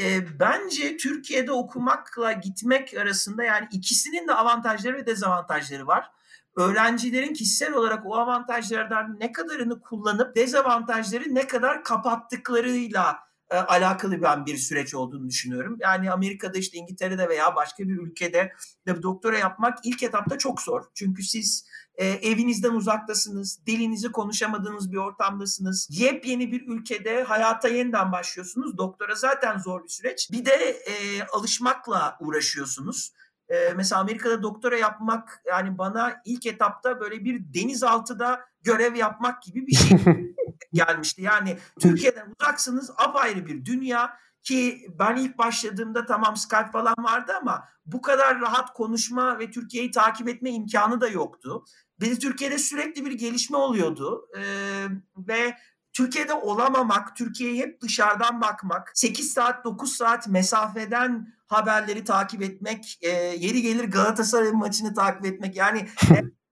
E, 0.00 0.38
bence 0.40 0.96
Türkiye'de 0.96 1.52
okumakla 1.52 2.32
gitmek 2.32 2.94
arasında 2.94 3.44
yani 3.44 3.68
ikisinin 3.72 4.28
de 4.28 4.34
avantajları 4.34 4.96
ve 4.96 5.06
dezavantajları 5.06 5.86
var. 5.86 6.10
öğrencilerin 6.56 7.34
kişisel 7.34 7.74
olarak 7.74 8.06
o 8.06 8.16
avantajlardan 8.16 9.16
ne 9.20 9.32
kadarını 9.32 9.80
kullanıp 9.80 10.36
dezavantajları 10.36 11.34
ne 11.34 11.46
kadar 11.46 11.84
kapattıklarıyla 11.84 13.27
e, 13.50 13.56
alakalı 13.56 14.22
ben 14.22 14.46
bir 14.46 14.56
süreç 14.56 14.94
olduğunu 14.94 15.28
düşünüyorum. 15.28 15.76
Yani 15.80 16.12
Amerika'da 16.12 16.58
işte 16.58 16.78
İngiltere'de 16.78 17.28
veya 17.28 17.56
başka 17.56 17.88
bir 17.88 17.96
ülkede 17.98 18.52
de 18.86 19.02
doktora 19.02 19.38
yapmak 19.38 19.78
ilk 19.84 20.02
etapta 20.02 20.38
çok 20.38 20.60
zor. 20.60 20.84
Çünkü 20.94 21.22
siz 21.22 21.68
e, 21.94 22.06
evinizden 22.06 22.72
uzaktasınız, 22.72 23.66
dilinizi 23.66 24.12
konuşamadığınız 24.12 24.92
bir 24.92 24.96
ortamdasınız. 24.96 25.88
Yepyeni 25.90 26.52
bir 26.52 26.66
ülkede 26.66 27.22
hayata 27.22 27.68
yeniden 27.68 28.12
başlıyorsunuz. 28.12 28.78
Doktora 28.78 29.14
zaten 29.14 29.58
zor 29.58 29.84
bir 29.84 29.88
süreç. 29.88 30.28
Bir 30.32 30.44
de 30.44 30.54
e, 30.86 31.22
alışmakla 31.32 32.16
uğraşıyorsunuz. 32.20 33.12
Ee, 33.50 33.72
mesela 33.76 34.00
Amerika'da 34.00 34.42
doktora 34.42 34.78
yapmak 34.78 35.42
yani 35.46 35.78
bana 35.78 36.22
ilk 36.24 36.46
etapta 36.46 37.00
böyle 37.00 37.24
bir 37.24 37.54
denizaltıda 37.54 38.40
görev 38.62 38.94
yapmak 38.94 39.42
gibi 39.42 39.66
bir 39.66 39.74
şey 39.74 39.98
gelmişti. 40.72 41.22
Yani 41.22 41.58
Türkiye'den 41.80 42.34
uzaksınız 42.40 42.90
apayrı 42.96 43.46
bir 43.46 43.64
dünya 43.64 44.18
ki 44.42 44.86
ben 44.98 45.16
ilk 45.16 45.38
başladığımda 45.38 46.06
tamam 46.06 46.36
Skype 46.36 46.70
falan 46.72 46.94
vardı 46.98 47.32
ama 47.40 47.68
bu 47.86 48.02
kadar 48.02 48.40
rahat 48.40 48.74
konuşma 48.74 49.38
ve 49.38 49.50
Türkiye'yi 49.50 49.90
takip 49.90 50.28
etme 50.28 50.50
imkanı 50.50 51.00
da 51.00 51.08
yoktu. 51.08 51.64
Bir 52.00 52.20
Türkiye'de 52.20 52.58
sürekli 52.58 53.04
bir 53.04 53.12
gelişme 53.12 53.56
oluyordu 53.56 54.28
ee, 54.38 54.86
ve 55.16 55.56
Türkiye'de 55.92 56.32
olamamak, 56.32 57.16
Türkiye'yi 57.16 57.62
hep 57.62 57.80
dışarıdan 57.80 58.40
bakmak, 58.40 58.90
8 58.94 59.32
saat 59.32 59.64
9 59.64 59.96
saat 59.96 60.28
mesafeden 60.28 61.34
haberleri 61.46 62.04
takip 62.04 62.42
etmek, 62.42 62.98
e, 63.02 63.08
yeri 63.10 63.62
gelir 63.62 63.84
Galatasaray 63.84 64.52
maçını 64.52 64.94
takip 64.94 65.26
etmek 65.26 65.56
yani 65.56 65.88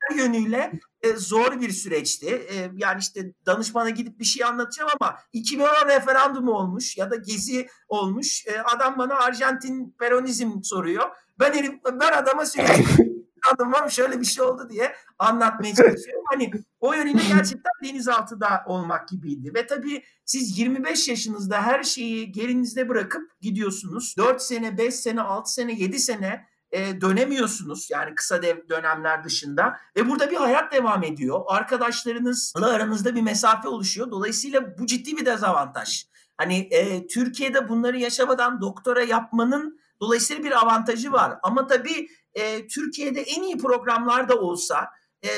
her 0.01 0.17
yönüyle 0.17 0.73
zor 1.17 1.61
bir 1.61 1.71
süreçti. 1.71 2.29
E, 2.29 2.71
yani 2.77 2.99
işte 3.01 3.33
danışmana 3.47 3.91
gidip 3.91 4.21
bir 4.21 4.25
şey 4.25 4.45
anlatacağım 4.45 4.91
ama 5.01 5.19
2010 5.33 5.89
referandumu 5.89 6.53
olmuş 6.53 6.97
ya 6.97 7.11
da 7.11 7.17
gezi 7.17 7.69
olmuş. 7.89 8.47
E, 8.47 8.61
adam 8.61 8.99
bana 8.99 9.15
Arjantin 9.15 9.97
peronizm 9.99 10.63
soruyor. 10.63 11.05
Ben 11.41 11.81
ben 12.01 12.13
adama 12.13 12.47
sürekli 12.47 13.17
adamım 13.55 13.91
şöyle 13.91 14.21
bir 14.21 14.25
şey 14.25 14.45
oldu 14.45 14.69
diye 14.71 14.95
anlatmaya 15.19 15.75
çalışıyorum. 15.75 16.25
Hani 16.33 16.51
o 16.81 16.95
yönüyle 16.95 17.23
gerçekten 17.29 17.73
denizaltıda 17.85 18.65
olmak 18.67 19.09
gibiydi. 19.09 19.55
Ve 19.55 19.67
tabii 19.67 20.03
siz 20.25 20.59
25 20.59 21.09
yaşınızda 21.09 21.63
her 21.63 21.83
şeyi 21.83 22.33
gerinizde 22.33 22.89
bırakıp 22.89 23.41
gidiyorsunuz. 23.41 24.15
4 24.19 24.43
sene, 24.43 24.79
5 24.79 24.95
sene, 24.95 25.21
6 25.21 25.53
sene, 25.53 25.73
7 25.73 25.99
sene 25.99 26.47
e, 26.73 27.01
dönemiyorsunuz 27.01 27.89
yani 27.91 28.15
kısa 28.15 28.43
dev 28.43 28.69
dönemler 28.69 29.25
dışında 29.25 29.77
ve 29.97 30.09
burada 30.09 30.31
bir 30.31 30.37
hayat 30.37 30.73
devam 30.73 31.05
ediyor. 31.05 31.41
Arkadaşlarınızla 31.47 32.71
aranızda 32.71 33.15
bir 33.15 33.23
mesafe 33.23 33.69
oluşuyor. 33.69 34.11
Dolayısıyla 34.11 34.79
bu 34.79 34.87
ciddi 34.87 35.17
bir 35.17 35.27
dezavantaj. 35.27 36.07
Hani 36.37 36.59
e, 36.59 37.07
Türkiye'de 37.07 37.69
bunları 37.69 37.99
yaşamadan 37.99 38.61
doktora 38.61 39.03
yapmanın 39.03 39.81
dolayısıyla 40.01 40.45
bir 40.45 40.53
avantajı 40.53 41.13
var. 41.13 41.39
Ama 41.43 41.67
tabii 41.67 42.09
e, 42.35 42.67
Türkiye'de 42.67 43.21
en 43.21 43.43
iyi 43.43 43.59
programlar 43.59 44.29
da 44.29 44.37
olsa 44.37 44.89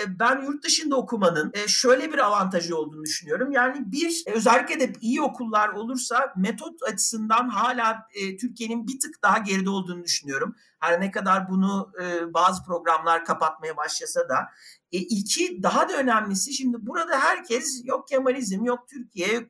ben 0.09 0.43
yurt 0.43 0.65
dışında 0.65 0.97
okumanın 0.97 1.53
e, 1.55 1.69
şöyle 1.69 2.13
bir 2.13 2.19
avantajı 2.19 2.77
olduğunu 2.77 3.05
düşünüyorum. 3.05 3.53
Yani 3.53 3.93
bir 3.93 4.23
e, 4.27 4.33
özellikle 4.33 4.81
de 4.81 4.93
iyi 5.01 5.23
okullar 5.23 5.69
olursa 5.69 6.33
metot 6.37 6.83
açısından 6.83 7.49
hala 7.49 8.07
e, 8.15 8.37
Türkiye'nin 8.37 8.87
bir 8.87 9.01
tık 9.01 9.23
daha 9.23 9.39
geride 9.39 9.71
olduğunu 9.71 10.05
düşünüyorum. 10.05 10.55
Her 10.81 11.01
ne 11.01 11.11
kadar 11.11 11.49
bunu 11.49 11.93
bazı 12.35 12.65
programlar 12.65 13.25
kapatmaya 13.25 13.77
başlasa 13.77 14.29
da. 14.29 14.49
İki 14.91 15.63
daha 15.63 15.89
da 15.89 15.97
önemlisi 15.97 16.53
şimdi 16.53 16.77
burada 16.81 17.21
herkes 17.21 17.83
yok 17.85 18.09
Kemalizm, 18.09 18.65
yok 18.65 18.89
Türkiye, 18.89 19.35
yok 19.35 19.47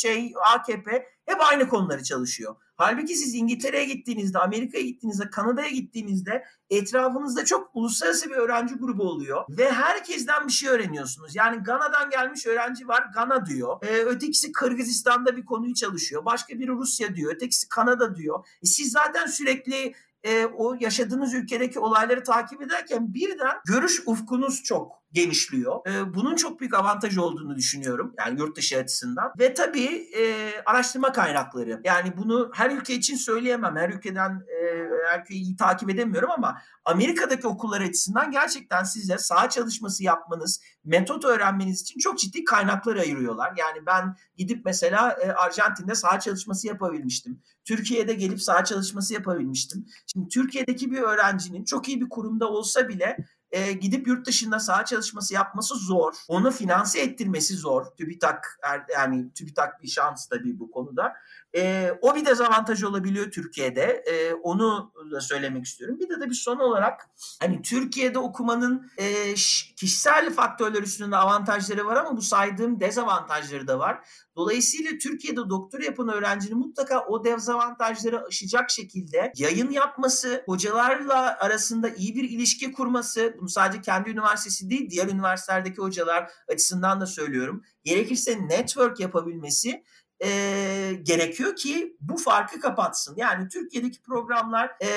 şey 0.00 0.32
AKP 0.54 1.06
hep 1.26 1.40
aynı 1.50 1.68
konuları 1.68 2.02
çalışıyor. 2.02 2.56
Halbuki 2.80 3.16
siz 3.16 3.34
İngiltere'ye 3.34 3.84
gittiğinizde, 3.84 4.38
Amerika'ya 4.38 4.84
gittiğinizde, 4.84 5.30
Kanada'ya 5.30 5.68
gittiğinizde 5.68 6.44
etrafınızda 6.70 7.44
çok 7.44 7.70
uluslararası 7.74 8.30
bir 8.30 8.34
öğrenci 8.34 8.74
grubu 8.74 9.02
oluyor 9.02 9.44
ve 9.48 9.72
herkesten 9.72 10.46
bir 10.46 10.52
şey 10.52 10.68
öğreniyorsunuz. 10.68 11.36
Yani 11.36 11.62
Gana'dan 11.62 12.10
gelmiş 12.10 12.46
öğrenci 12.46 12.88
var, 12.88 13.04
Gana 13.14 13.46
diyor. 13.46 13.76
Ee, 13.82 14.04
ötekisi 14.04 14.52
Kırgızistan'da 14.52 15.36
bir 15.36 15.44
konuyu 15.44 15.74
çalışıyor. 15.74 16.24
Başka 16.24 16.58
biri 16.58 16.68
Rusya 16.68 17.16
diyor, 17.16 17.34
ötekisi 17.34 17.68
Kanada 17.68 18.16
diyor. 18.16 18.46
E 18.62 18.66
siz 18.66 18.92
zaten 18.92 19.26
sürekli 19.26 19.94
e, 20.24 20.46
o 20.46 20.76
yaşadığınız 20.80 21.34
ülkedeki 21.34 21.78
olayları 21.78 22.24
takip 22.24 22.62
ederken 22.62 23.14
birden 23.14 23.56
görüş 23.66 24.02
ufkunuz 24.06 24.62
çok 24.62 25.02
genişliyor. 25.12 25.86
E, 25.86 26.14
bunun 26.14 26.36
çok 26.36 26.60
büyük 26.60 26.74
avantajı 26.74 27.22
olduğunu 27.22 27.56
düşünüyorum. 27.56 28.14
Yani 28.18 28.40
yurt 28.40 28.56
dışı 28.56 28.78
açısından. 28.78 29.32
Ve 29.38 29.54
tabii 29.54 30.08
e, 30.18 30.52
araştırma 30.66 31.12
kaynakları. 31.12 31.80
Yani 31.84 32.16
bunu 32.16 32.50
her 32.54 32.70
ülke 32.70 32.94
için 32.94 33.16
söyleyemem. 33.16 33.76
Her 33.76 33.90
ülkeden 33.90 34.30
e, 34.30 34.88
her 35.10 35.20
ülkeyi 35.20 35.56
takip 35.56 35.90
edemiyorum 35.90 36.30
ama 36.30 36.62
Amerika'daki 36.84 37.46
okullar 37.46 37.80
açısından 37.80 38.30
gerçekten 38.30 38.82
size 38.82 39.18
saha 39.18 39.48
çalışması 39.48 40.04
yapmanız, 40.04 40.60
metot 40.84 41.24
öğrenmeniz 41.24 41.80
için 41.80 41.98
çok 41.98 42.18
ciddi 42.18 42.44
kaynaklar 42.44 42.96
ayırıyorlar. 42.96 43.52
Yani 43.56 43.86
ben 43.86 44.16
gidip 44.36 44.64
mesela 44.64 45.10
e, 45.12 45.32
Arjantin'de 45.32 45.94
saha 45.94 46.20
çalışması 46.20 46.66
yapabilmiştim. 46.66 47.42
Türkiye'de 47.64 48.14
gelip 48.14 48.42
saha 48.42 48.64
çalışması 48.64 49.14
yapabilmiştim. 49.14 49.86
Şimdi 50.06 50.28
Türkiye'deki 50.28 50.90
bir 50.90 50.98
öğrencinin 50.98 51.64
çok 51.64 51.88
iyi 51.88 52.00
bir 52.00 52.08
kurumda 52.08 52.48
olsa 52.48 52.88
bile 52.88 53.16
e, 53.52 53.72
gidip 53.72 54.06
yurt 54.06 54.26
dışında 54.26 54.60
saha 54.60 54.84
çalışması 54.84 55.34
yapması 55.34 55.74
zor. 55.74 56.14
Onu 56.28 56.50
finanse 56.50 57.00
ettirmesi 57.00 57.54
zor. 57.54 57.86
TÜBİTAK 57.96 58.58
er, 58.62 58.84
yani 58.94 59.32
TÜBİTAK 59.32 59.82
bir 59.82 59.88
şans 59.88 60.28
tabii 60.28 60.58
bu 60.58 60.70
konuda. 60.70 61.12
E, 61.56 61.92
o 62.00 62.14
bir 62.14 62.26
dezavantaj 62.26 62.82
olabiliyor 62.82 63.30
Türkiye'de. 63.30 63.82
E, 63.82 64.34
onu 64.34 64.92
da 65.10 65.20
söylemek 65.20 65.64
istiyorum. 65.64 65.98
Bir 66.00 66.08
de 66.08 66.20
de 66.20 66.30
bir 66.30 66.34
son 66.34 66.56
olarak 66.56 67.08
hani 67.40 67.62
Türkiye'de 67.62 68.18
okumanın 68.18 68.90
e, 68.96 69.34
kişisel 69.76 70.34
faktörler 70.34 70.82
üstünde 70.82 71.16
avantajları 71.16 71.86
var 71.86 71.96
ama 71.96 72.16
bu 72.16 72.22
saydığım 72.22 72.80
dezavantajları 72.80 73.68
da 73.68 73.78
var. 73.78 74.08
Dolayısıyla 74.36 74.90
Türkiye'de 74.98 75.50
doktora 75.50 75.84
yapan 75.84 76.08
öğrencinin 76.08 76.58
mutlaka 76.58 77.04
o 77.04 77.24
dezavantajları 77.24 78.24
aşacak 78.26 78.70
şekilde 78.70 79.32
yayın 79.36 79.70
yapması, 79.70 80.42
hocalarla 80.46 81.38
arasında 81.40 81.88
iyi 81.88 82.14
bir 82.14 82.30
ilişki 82.30 82.72
kurması, 82.72 83.34
bunu 83.40 83.48
sadece 83.48 83.80
kendi 83.80 84.10
üniversitesi 84.10 84.70
değil 84.70 84.90
diğer 84.90 85.08
üniversitelerdeki 85.08 85.76
hocalar 85.76 86.30
açısından 86.48 87.00
da 87.00 87.06
söylüyorum. 87.06 87.62
Gerekirse 87.84 88.48
network 88.48 89.00
yapabilmesi 89.00 89.84
e, 90.24 90.92
gerekiyor 91.02 91.56
ki 91.56 91.96
bu 92.00 92.16
farkı 92.16 92.60
kapatsın. 92.60 93.14
Yani 93.16 93.48
Türkiye'deki 93.48 94.02
programlar 94.02 94.66
e, 94.82 94.88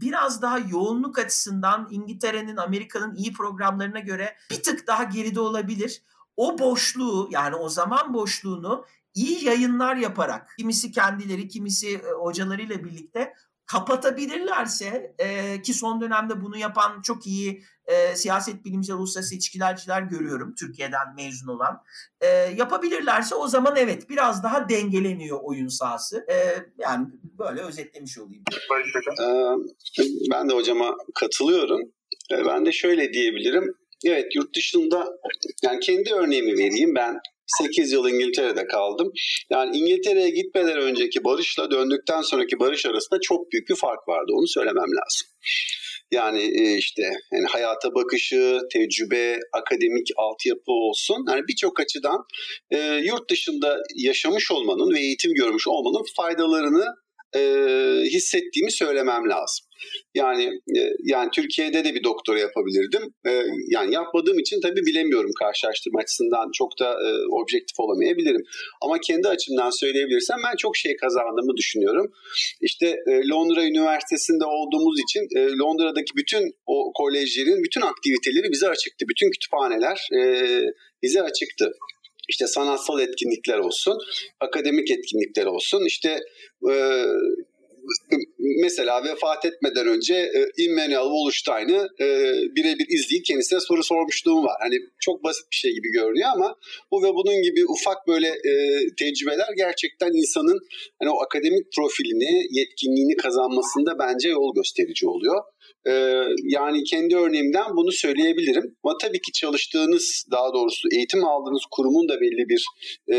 biraz 0.00 0.42
daha 0.42 0.58
yoğunluk 0.58 1.18
açısından 1.18 1.88
İngiltere'nin, 1.90 2.56
Amerika'nın 2.56 3.14
iyi 3.14 3.32
programlarına 3.32 3.98
göre 3.98 4.36
bir 4.50 4.62
tık 4.62 4.86
daha 4.86 5.04
geride 5.04 5.40
olabilir. 5.40 6.02
O 6.36 6.58
boşluğu 6.58 7.28
yani 7.30 7.56
o 7.56 7.68
zaman 7.68 8.14
boşluğunu 8.14 8.84
iyi 9.14 9.44
yayınlar 9.44 9.96
yaparak 9.96 10.54
kimisi 10.58 10.92
kendileri 10.92 11.48
kimisi 11.48 12.02
hocalarıyla 12.02 12.84
birlikte 12.84 13.34
kapatabilirlerse 13.66 15.14
e, 15.18 15.62
ki 15.62 15.74
son 15.74 16.00
dönemde 16.00 16.40
bunu 16.40 16.56
yapan 16.56 17.02
çok 17.02 17.26
iyi 17.26 17.62
e, 17.86 18.16
siyaset 18.16 18.64
bilimciler, 18.64 18.96
uluslararası 18.96 19.34
ilişkilerciler 19.34 20.02
görüyorum 20.02 20.54
Türkiye'den 20.54 21.14
mezun 21.16 21.48
olan. 21.48 21.82
E, 22.20 22.26
yapabilirlerse 22.56 23.34
o 23.34 23.48
zaman 23.48 23.76
evet 23.76 24.10
biraz 24.10 24.42
daha 24.42 24.68
dengeleniyor 24.68 25.40
oyun 25.42 25.68
sahası. 25.68 26.26
E, 26.30 26.36
yani 26.78 27.06
böyle 27.38 27.60
özetlemiş 27.60 28.18
olayım. 28.18 28.44
Ben 30.32 30.48
de 30.48 30.54
hocama 30.54 30.96
katılıyorum. 31.14 31.80
Ben 32.30 32.66
de 32.66 32.72
şöyle 32.72 33.12
diyebilirim. 33.12 33.74
Evet 34.04 34.34
yurt 34.34 34.56
dışında 34.56 35.18
yani 35.62 35.80
kendi 35.80 36.14
örneğimi 36.14 36.52
vereyim. 36.52 36.94
Ben 36.94 37.20
8 37.46 37.92
yıl 37.92 38.08
İngiltere'de 38.08 38.66
kaldım. 38.66 39.12
Yani 39.50 39.76
İngiltere'ye 39.76 40.30
gitmeden 40.30 40.78
önceki 40.78 41.24
barışla 41.24 41.70
döndükten 41.70 42.22
sonraki 42.22 42.58
barış 42.58 42.86
arasında 42.86 43.20
çok 43.22 43.52
büyük 43.52 43.68
bir 43.68 43.74
fark 43.74 44.08
vardı. 44.08 44.32
Onu 44.32 44.48
söylemem 44.48 44.90
lazım. 44.98 45.28
Yani 46.10 46.42
e, 46.42 46.76
işte 46.76 47.02
yani 47.32 47.46
hayata 47.48 47.94
bakışı, 47.94 48.58
tecrübe, 48.72 49.38
akademik 49.52 50.06
altyapı 50.16 50.72
olsun. 50.72 51.24
Yani 51.28 51.42
birçok 51.48 51.80
açıdan 51.80 52.18
e, 52.70 52.78
yurt 53.04 53.30
dışında 53.30 53.78
yaşamış 53.94 54.50
olmanın 54.50 54.94
ve 54.94 55.00
eğitim 55.00 55.34
görmüş 55.34 55.68
olmanın 55.68 56.04
faydalarını 56.16 56.84
e, 57.36 57.40
hissettiğimi 58.04 58.72
söylemem 58.72 59.30
lazım. 59.30 59.66
Yani 60.14 60.44
e, 60.78 60.80
yani 61.04 61.28
Türkiye'de 61.34 61.84
de 61.84 61.94
bir 61.94 62.04
doktora 62.04 62.38
yapabilirdim. 62.38 63.02
E, 63.26 63.30
yani 63.68 63.94
yapmadığım 63.94 64.38
için 64.38 64.60
tabii 64.60 64.86
bilemiyorum 64.86 65.30
karşılaştırma 65.40 66.00
açısından 66.00 66.50
çok 66.54 66.78
da 66.80 66.88
e, 66.92 67.08
objektif 67.42 67.80
olamayabilirim. 67.80 68.42
Ama 68.82 68.98
kendi 69.06 69.28
açımdan 69.28 69.70
söyleyebilirsem 69.70 70.38
ben 70.46 70.56
çok 70.56 70.76
şey 70.76 70.96
kazandığımı 70.96 71.56
düşünüyorum. 71.56 72.12
İşte 72.60 72.86
e, 72.86 73.12
Londra 73.28 73.64
Üniversitesi'nde 73.64 74.44
olduğumuz 74.44 75.00
için 75.00 75.22
e, 75.36 75.40
Londra'daki 75.58 76.12
bütün 76.16 76.42
o 76.66 76.92
kolejlerin 76.92 77.64
bütün 77.64 77.80
aktiviteleri 77.80 78.52
bize 78.52 78.68
açıktı. 78.68 79.04
Bütün 79.08 79.30
kütüphaneler 79.30 80.08
e, 80.18 80.20
bize 81.02 81.22
açıktı 81.22 81.72
işte 82.28 82.46
sanatsal 82.46 83.00
etkinlikler 83.00 83.58
olsun, 83.58 83.98
akademik 84.40 84.90
etkinlikler 84.90 85.46
olsun, 85.46 85.84
işte 85.86 86.20
e, 86.70 87.04
mesela 88.62 89.04
vefat 89.04 89.44
etmeden 89.44 89.86
önce 89.86 90.14
e, 90.14 90.62
Immanuel 90.64 91.08
Wallerstein'ı 91.14 91.88
e, 92.00 92.06
birebir 92.56 92.86
izleyip 92.88 93.24
kendisine 93.24 93.60
soru 93.60 93.82
sormuşluğum 93.84 94.44
var. 94.44 94.56
Hani 94.60 94.76
çok 95.00 95.24
basit 95.24 95.44
bir 95.50 95.56
şey 95.56 95.70
gibi 95.72 95.88
görünüyor 95.92 96.28
ama 96.34 96.56
bu 96.90 97.02
ve 97.02 97.08
bunun 97.14 97.42
gibi 97.42 97.60
ufak 97.66 98.06
böyle 98.08 98.28
e, 98.28 98.52
tecrübeler 98.98 99.48
gerçekten 99.56 100.10
insanın 100.20 100.58
hani 100.98 101.10
o 101.10 101.22
akademik 101.22 101.72
profilini, 101.76 102.58
yetkinliğini 102.58 103.16
kazanmasında 103.16 103.98
bence 103.98 104.28
yol 104.28 104.54
gösterici 104.54 105.08
oluyor. 105.08 105.42
Ee, 105.88 106.22
yani 106.44 106.84
kendi 106.84 107.16
örneğimden 107.16 107.76
bunu 107.76 107.92
söyleyebilirim. 107.92 108.76
Ama 108.84 108.94
tabii 109.02 109.20
ki 109.20 109.32
çalıştığınız, 109.32 110.24
daha 110.30 110.52
doğrusu 110.54 110.88
eğitim 110.92 111.24
aldığınız 111.24 111.62
kurumun 111.70 112.08
da 112.08 112.20
belli 112.20 112.48
bir 112.48 112.64
e, 113.14 113.16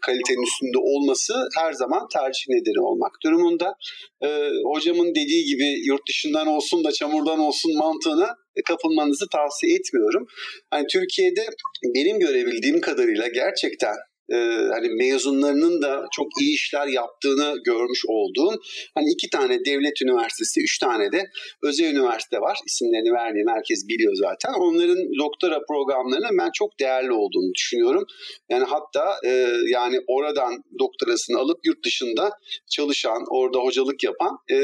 kalitenin 0.00 0.42
üstünde 0.42 0.78
olması 0.78 1.34
her 1.58 1.72
zaman 1.72 2.02
tercih 2.12 2.44
nedeni 2.48 2.80
olmak 2.80 3.12
durumunda. 3.24 3.74
E, 4.22 4.28
hocamın 4.74 5.10
dediği 5.10 5.44
gibi 5.44 5.86
yurt 5.86 6.08
dışından 6.08 6.46
olsun 6.46 6.84
da 6.84 6.92
çamurdan 6.92 7.38
olsun 7.38 7.78
mantığına 7.78 8.34
kapılmanızı 8.68 9.24
tavsiye 9.32 9.74
etmiyorum. 9.74 10.26
Hani 10.70 10.86
Türkiye'de 10.86 11.46
benim 11.94 12.18
görebildiğim 12.18 12.80
kadarıyla 12.80 13.28
gerçekten 13.28 13.94
e, 14.32 14.36
hani 14.74 14.88
mezunlarının 14.88 15.82
da 15.82 16.06
çok 16.16 16.26
iyi 16.40 16.54
işler 16.54 16.86
yaptığını 16.86 17.54
görmüş 17.64 18.02
olduğum 18.08 18.60
hani 18.94 19.10
iki 19.12 19.30
tane 19.30 19.64
devlet 19.64 20.02
üniversitesi, 20.02 20.60
üç 20.60 20.78
tane 20.78 21.12
de 21.12 21.24
özel 21.62 21.84
üniversite 21.84 22.40
var. 22.40 22.58
İsimlerini 22.66 23.12
verdiğim 23.12 23.48
herkes 23.48 23.88
biliyor 23.88 24.14
zaten. 24.14 24.52
Onların 24.60 25.18
doktora 25.18 25.58
programlarının 25.68 26.38
ben 26.38 26.50
çok 26.54 26.80
değerli 26.80 27.12
olduğunu 27.12 27.54
düşünüyorum. 27.54 28.04
Yani 28.50 28.64
hatta 28.64 29.16
e, 29.24 29.52
yani 29.66 30.00
oradan 30.06 30.64
doktorasını 30.78 31.38
alıp 31.38 31.58
yurt 31.64 31.84
dışında 31.84 32.30
çalışan, 32.70 33.24
orada 33.30 33.58
hocalık 33.58 34.04
yapan 34.04 34.38
e, 34.50 34.56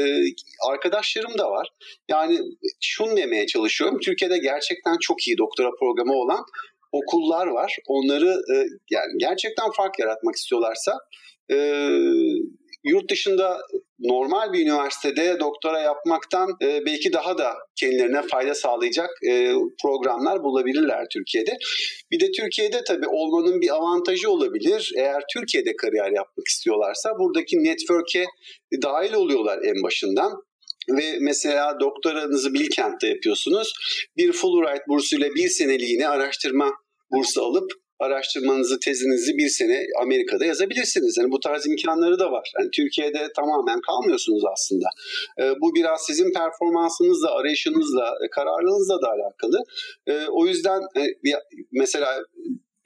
arkadaşlarım 0.69 1.37
da 1.37 1.51
var. 1.51 1.67
Yani 2.09 2.39
şunu 2.81 3.17
demeye 3.17 3.47
çalışıyorum. 3.47 3.99
Türkiye'de 3.99 4.37
gerçekten 4.37 4.97
çok 5.01 5.27
iyi 5.27 5.37
doktora 5.37 5.69
programı 5.79 6.13
olan 6.13 6.45
okullar 6.91 7.47
var. 7.47 7.75
Onları 7.87 8.29
e, 8.29 8.55
yani 8.91 9.11
gerçekten 9.19 9.71
fark 9.71 9.99
yaratmak 9.99 10.35
istiyorlarsa 10.35 10.93
e, 11.51 11.57
yurt 12.83 13.11
dışında 13.11 13.57
normal 13.99 14.53
bir 14.53 14.59
üniversitede 14.59 15.39
doktora 15.39 15.79
yapmaktan 15.79 16.49
e, 16.61 16.85
belki 16.85 17.13
daha 17.13 17.37
da 17.37 17.53
kendilerine 17.79 18.21
fayda 18.21 18.55
sağlayacak 18.55 19.09
e, 19.29 19.53
programlar 19.83 20.43
bulabilirler 20.43 21.05
Türkiye'de. 21.13 21.57
Bir 22.11 22.19
de 22.19 22.31
Türkiye'de 22.31 22.83
tabii 22.87 23.07
olmanın 23.07 23.61
bir 23.61 23.75
avantajı 23.75 24.31
olabilir. 24.31 24.93
Eğer 24.97 25.23
Türkiye'de 25.33 25.75
kariyer 25.75 26.11
yapmak 26.11 26.47
istiyorlarsa 26.47 27.09
buradaki 27.19 27.57
network'e 27.57 28.25
dahil 28.83 29.13
oluyorlar 29.13 29.59
en 29.63 29.83
başından 29.83 30.31
ve 30.89 31.17
mesela 31.21 31.79
doktoranızı 31.79 32.53
Bilkent'te 32.53 33.07
yapıyorsunuz. 33.07 33.73
Bir 34.17 34.31
Fulbright 34.31 34.87
bursuyla 34.87 35.35
bir 35.35 35.47
seneliğine 35.47 36.07
araştırma 36.07 36.71
bursu 37.11 37.41
alıp 37.41 37.71
araştırmanızı, 37.99 38.79
tezinizi 38.79 39.37
bir 39.37 39.49
sene 39.49 39.85
Amerika'da 40.01 40.45
yazabilirsiniz. 40.45 41.17
Yani 41.17 41.31
bu 41.31 41.39
tarz 41.39 41.67
imkanları 41.67 42.19
da 42.19 42.31
var. 42.31 42.51
Yani 42.59 42.69
Türkiye'de 42.71 43.27
tamamen 43.35 43.81
kalmıyorsunuz 43.81 44.43
aslında. 44.53 44.87
E, 45.41 45.43
bu 45.61 45.75
biraz 45.75 46.05
sizin 46.07 46.33
performansınızla, 46.33 47.31
arayışınızla, 47.31 48.13
e, 48.25 48.29
kararlılığınızla 48.29 49.01
da 49.01 49.07
alakalı. 49.07 49.63
E, 50.07 50.27
o 50.27 50.47
yüzden 50.47 50.81
e, 50.81 51.01
mesela 51.71 52.23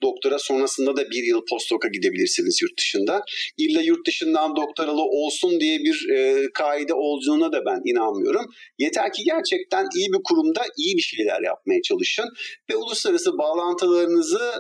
doktora 0.04 0.40
sonrasında 0.40 0.98
da 0.98 1.10
bir 1.10 1.24
yıl 1.24 1.42
postdoka 1.50 1.88
gidebilirsiniz 1.88 2.62
yurt 2.62 2.78
dışında. 2.80 3.22
İlla 3.58 3.82
yurt 3.82 4.08
dışından 4.08 4.56
doktoralı 4.56 5.02
olsun 5.02 5.60
diye 5.60 5.80
bir 5.80 6.10
e, 6.16 6.48
kaide 6.54 6.94
olduğuna 6.94 7.52
da 7.52 7.66
ben 7.66 7.82
inanmıyorum. 7.86 8.46
Yeter 8.80 9.14
ki 9.14 9.24
gerçekten 9.26 9.88
iyi 9.96 10.08
bir 10.08 10.24
kurumda 10.24 10.62
iyi 10.78 10.98
bir 10.98 11.02
şeyler 11.02 11.42
yapmaya 11.42 11.82
çalışın 11.82 12.26
ve 12.70 12.76
uluslararası 12.76 13.38
bağlantılarınızı 13.38 14.52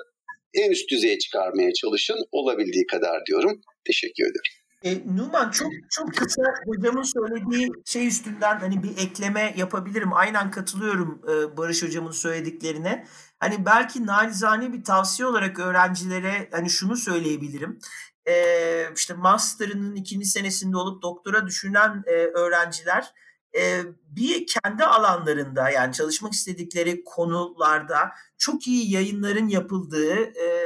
en 0.53 0.71
üst 0.71 0.91
düzeye 0.91 1.17
çıkarmaya 1.19 1.73
çalışın 1.73 2.17
olabildiği 2.31 2.85
kadar 2.85 3.25
diyorum. 3.25 3.61
Teşekkür 3.85 4.23
ederim. 4.23 4.61
E, 4.83 5.15
Numan 5.17 5.51
çok 5.51 5.71
çok 5.91 6.15
kısa 6.15 6.41
hocamın 6.65 7.03
söylediği 7.03 7.69
şey 7.85 8.07
üstünden 8.07 8.59
hani 8.59 8.83
bir 8.83 8.97
ekleme 8.97 9.53
yapabilirim. 9.57 10.13
Aynen 10.13 10.51
katılıyorum 10.51 11.21
e, 11.29 11.57
Barış 11.57 11.83
hocamın 11.83 12.11
söylediklerine. 12.11 13.05
Hani 13.41 13.65
belki 13.65 14.05
nalizane 14.05 14.73
bir 14.73 14.83
tavsiye 14.83 15.27
olarak 15.27 15.59
öğrencilere 15.59 16.49
hani 16.51 16.69
şunu 16.69 16.97
söyleyebilirim. 16.97 17.79
Ee, 18.27 18.87
işte 18.95 19.13
master'ının 19.13 19.95
ikinci 19.95 20.25
senesinde 20.25 20.77
olup 20.77 21.01
doktora 21.01 21.47
düşünen 21.47 22.03
e, 22.05 22.11
öğrenciler 22.11 23.13
e, 23.57 23.81
bir 24.05 24.47
kendi 24.47 24.83
alanlarında 24.85 25.69
yani 25.69 25.93
çalışmak 25.93 26.33
istedikleri 26.33 27.03
konularda 27.03 28.11
çok 28.37 28.67
iyi 28.67 28.91
yayınların 28.91 29.47
yapıldığı, 29.47 30.15
e, 30.15 30.60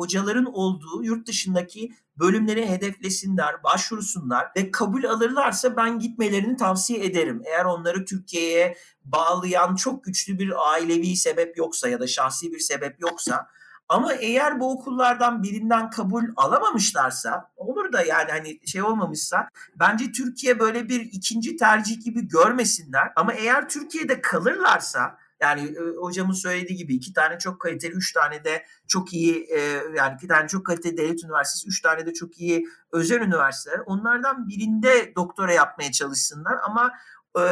hocaların 0.00 0.44
olduğu 0.44 1.04
yurt 1.04 1.26
dışındaki 1.26 1.92
bölümleri 2.18 2.68
hedeflesinler, 2.68 3.62
başvurusunlar 3.64 4.48
ve 4.56 4.70
kabul 4.70 5.04
alırlarsa 5.04 5.76
ben 5.76 5.98
gitmelerini 5.98 6.56
tavsiye 6.56 7.04
ederim. 7.04 7.42
Eğer 7.44 7.64
onları 7.64 8.04
Türkiye'ye 8.04 8.76
bağlayan 9.04 9.74
çok 9.74 10.04
güçlü 10.04 10.38
bir 10.38 10.72
ailevi 10.72 11.16
sebep 11.16 11.56
yoksa 11.56 11.88
ya 11.88 12.00
da 12.00 12.06
şahsi 12.06 12.52
bir 12.52 12.58
sebep 12.58 13.00
yoksa 13.00 13.46
ama 13.90 14.12
eğer 14.12 14.60
bu 14.60 14.72
okullardan 14.72 15.42
birinden 15.42 15.90
kabul 15.90 16.24
alamamışlarsa 16.36 17.50
olur 17.56 17.92
da 17.92 18.02
yani 18.02 18.30
hani 18.30 18.66
şey 18.66 18.82
olmamışsa 18.82 19.48
bence 19.76 20.12
Türkiye 20.12 20.60
böyle 20.60 20.88
bir 20.88 21.00
ikinci 21.00 21.56
tercih 21.56 22.04
gibi 22.04 22.28
görmesinler. 22.28 23.12
Ama 23.16 23.32
eğer 23.32 23.68
Türkiye'de 23.68 24.20
kalırlarsa 24.20 25.18
yani 25.40 25.60
e, 25.60 25.96
hocamın 26.00 26.32
söylediği 26.32 26.78
gibi 26.78 26.94
iki 26.94 27.12
tane 27.12 27.38
çok 27.38 27.60
kaliteli, 27.60 27.92
üç 27.92 28.12
tane 28.12 28.44
de 28.44 28.64
çok 28.88 29.12
iyi 29.12 29.46
e, 29.50 29.60
yani 29.96 30.14
iki 30.16 30.28
tane 30.28 30.48
çok 30.48 30.66
kaliteli 30.66 30.96
devlet 30.96 31.24
üniversitesi, 31.24 31.68
üç 31.68 31.80
tane 31.82 32.06
de 32.06 32.12
çok 32.12 32.40
iyi 32.40 32.66
özel 32.92 33.20
üniversiteler. 33.20 33.80
Onlardan 33.86 34.48
birinde 34.48 35.12
doktora 35.16 35.52
yapmaya 35.52 35.92
çalışsınlar 35.92 36.54
ama 36.64 36.92
e, 37.40 37.44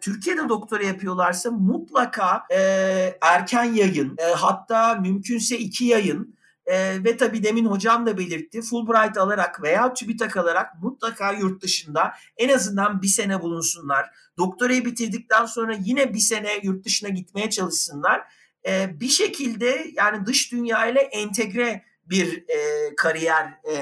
Türkiye'de 0.00 0.48
doktora 0.48 0.84
yapıyorlarsa 0.84 1.50
mutlaka 1.50 2.42
erken 3.20 3.64
yayın, 3.64 4.16
hatta 4.36 4.94
mümkünse 4.94 5.58
iki 5.58 5.84
yayın 5.84 6.34
e, 6.66 7.04
ve 7.04 7.16
tabii 7.16 7.42
demin 7.42 7.64
hocam 7.64 8.06
da 8.06 8.18
belirtti 8.18 8.62
Fulbright 8.62 9.18
alarak 9.18 9.62
veya 9.62 9.94
TÜBİTAK 9.94 10.36
alarak 10.36 10.82
mutlaka 10.82 11.32
yurt 11.32 11.62
dışında 11.62 12.14
en 12.36 12.48
azından 12.48 13.02
bir 13.02 13.08
sene 13.08 13.42
bulunsunlar. 13.42 14.10
Doktorayı 14.38 14.84
bitirdikten 14.84 15.46
sonra 15.46 15.76
yine 15.80 16.14
bir 16.14 16.18
sene 16.18 16.50
yurt 16.62 16.84
dışına 16.84 17.08
gitmeye 17.08 17.50
çalışsınlar. 17.50 18.22
E, 18.68 19.00
bir 19.00 19.08
şekilde 19.08 19.86
yani 19.96 20.26
dış 20.26 20.52
dünya 20.52 20.86
ile 20.86 21.00
entegre 21.00 21.84
bir 22.06 22.44
e, 22.48 22.94
kariyer 22.96 23.44
e, 23.46 23.76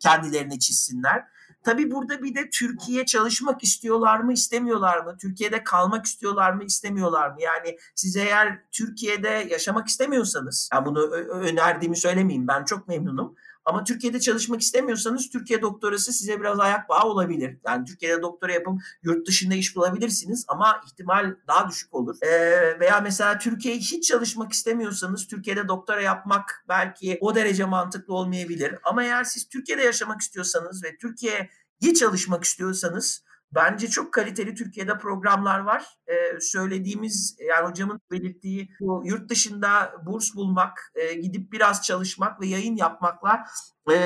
kendilerine 0.00 0.58
çizsinler. 0.58 1.24
Tabii 1.64 1.90
burada 1.90 2.22
bir 2.22 2.34
de 2.34 2.50
Türkiye 2.50 3.06
çalışmak 3.06 3.62
istiyorlar 3.64 4.20
mı, 4.20 4.32
istemiyorlar 4.32 4.98
mı? 4.98 5.16
Türkiye'de 5.20 5.64
kalmak 5.64 6.06
istiyorlar 6.06 6.52
mı, 6.52 6.64
istemiyorlar 6.64 7.30
mı? 7.30 7.36
Yani 7.42 7.78
siz 7.94 8.16
eğer 8.16 8.58
Türkiye'de 8.72 9.46
yaşamak 9.50 9.88
istemiyorsanız, 9.88 10.68
yani 10.72 10.86
bunu 10.86 11.10
önerdiğimi 11.10 11.96
söylemeyeyim 11.96 12.48
ben 12.48 12.64
çok 12.64 12.88
memnunum. 12.88 13.34
Ama 13.64 13.84
Türkiye'de 13.84 14.20
çalışmak 14.20 14.60
istemiyorsanız 14.60 15.28
Türkiye 15.28 15.62
doktorası 15.62 16.12
size 16.12 16.40
biraz 16.40 16.60
ayak 16.60 16.88
bağı 16.88 17.04
olabilir. 17.04 17.58
Yani 17.66 17.84
Türkiye'de 17.84 18.22
doktora 18.22 18.52
yapıp 18.52 18.80
yurt 19.02 19.26
dışında 19.26 19.54
iş 19.54 19.76
bulabilirsiniz 19.76 20.44
ama 20.48 20.80
ihtimal 20.86 21.34
daha 21.48 21.68
düşük 21.68 21.94
olur. 21.94 22.16
Ee, 22.22 22.80
veya 22.80 23.00
mesela 23.00 23.38
Türkiye'ye 23.38 23.80
hiç 23.80 24.08
çalışmak 24.08 24.52
istemiyorsanız 24.52 25.26
Türkiye'de 25.26 25.68
doktora 25.68 26.00
yapmak 26.00 26.64
belki 26.68 27.18
o 27.20 27.34
derece 27.34 27.64
mantıklı 27.64 28.14
olmayabilir. 28.14 28.74
Ama 28.84 29.04
eğer 29.04 29.24
siz 29.24 29.48
Türkiye'de 29.48 29.82
yaşamak 29.82 30.20
istiyorsanız 30.20 30.84
ve 30.84 30.96
Türkiye'ye 30.96 31.94
çalışmak 31.94 32.44
istiyorsanız 32.44 33.24
Bence 33.54 33.88
çok 33.88 34.12
kaliteli 34.12 34.54
Türkiye'de 34.54 34.98
programlar 34.98 35.60
var. 35.60 35.84
Ee, 36.08 36.40
söylediğimiz 36.40 37.36
yani 37.48 37.68
hocamın 37.68 38.00
belirttiği 38.10 38.68
bu 38.80 39.02
yurt 39.06 39.30
dışında 39.30 39.92
burs 40.06 40.34
bulmak, 40.34 40.92
e, 40.94 41.14
gidip 41.14 41.52
biraz 41.52 41.86
çalışmak 41.86 42.40
ve 42.40 42.46
yayın 42.46 42.76
yapmakla 42.76 43.44
e, 43.92 43.96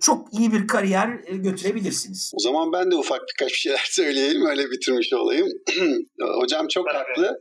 çok 0.00 0.34
iyi 0.34 0.52
bir 0.52 0.66
kariyer 0.66 1.20
e, 1.26 1.36
götürebilirsiniz. 1.36 2.32
O 2.34 2.40
zaman 2.40 2.72
ben 2.72 2.90
de 2.90 2.96
ufak 2.96 3.20
birkaç 3.32 3.52
bir 3.52 3.58
şeyler 3.58 3.84
söyleyeyim 3.90 4.46
öyle 4.46 4.70
bitirmiş 4.70 5.12
olayım. 5.12 5.48
Hocam 6.40 6.68
çok 6.68 6.86
evet. 6.88 6.96
haklı. 6.96 7.40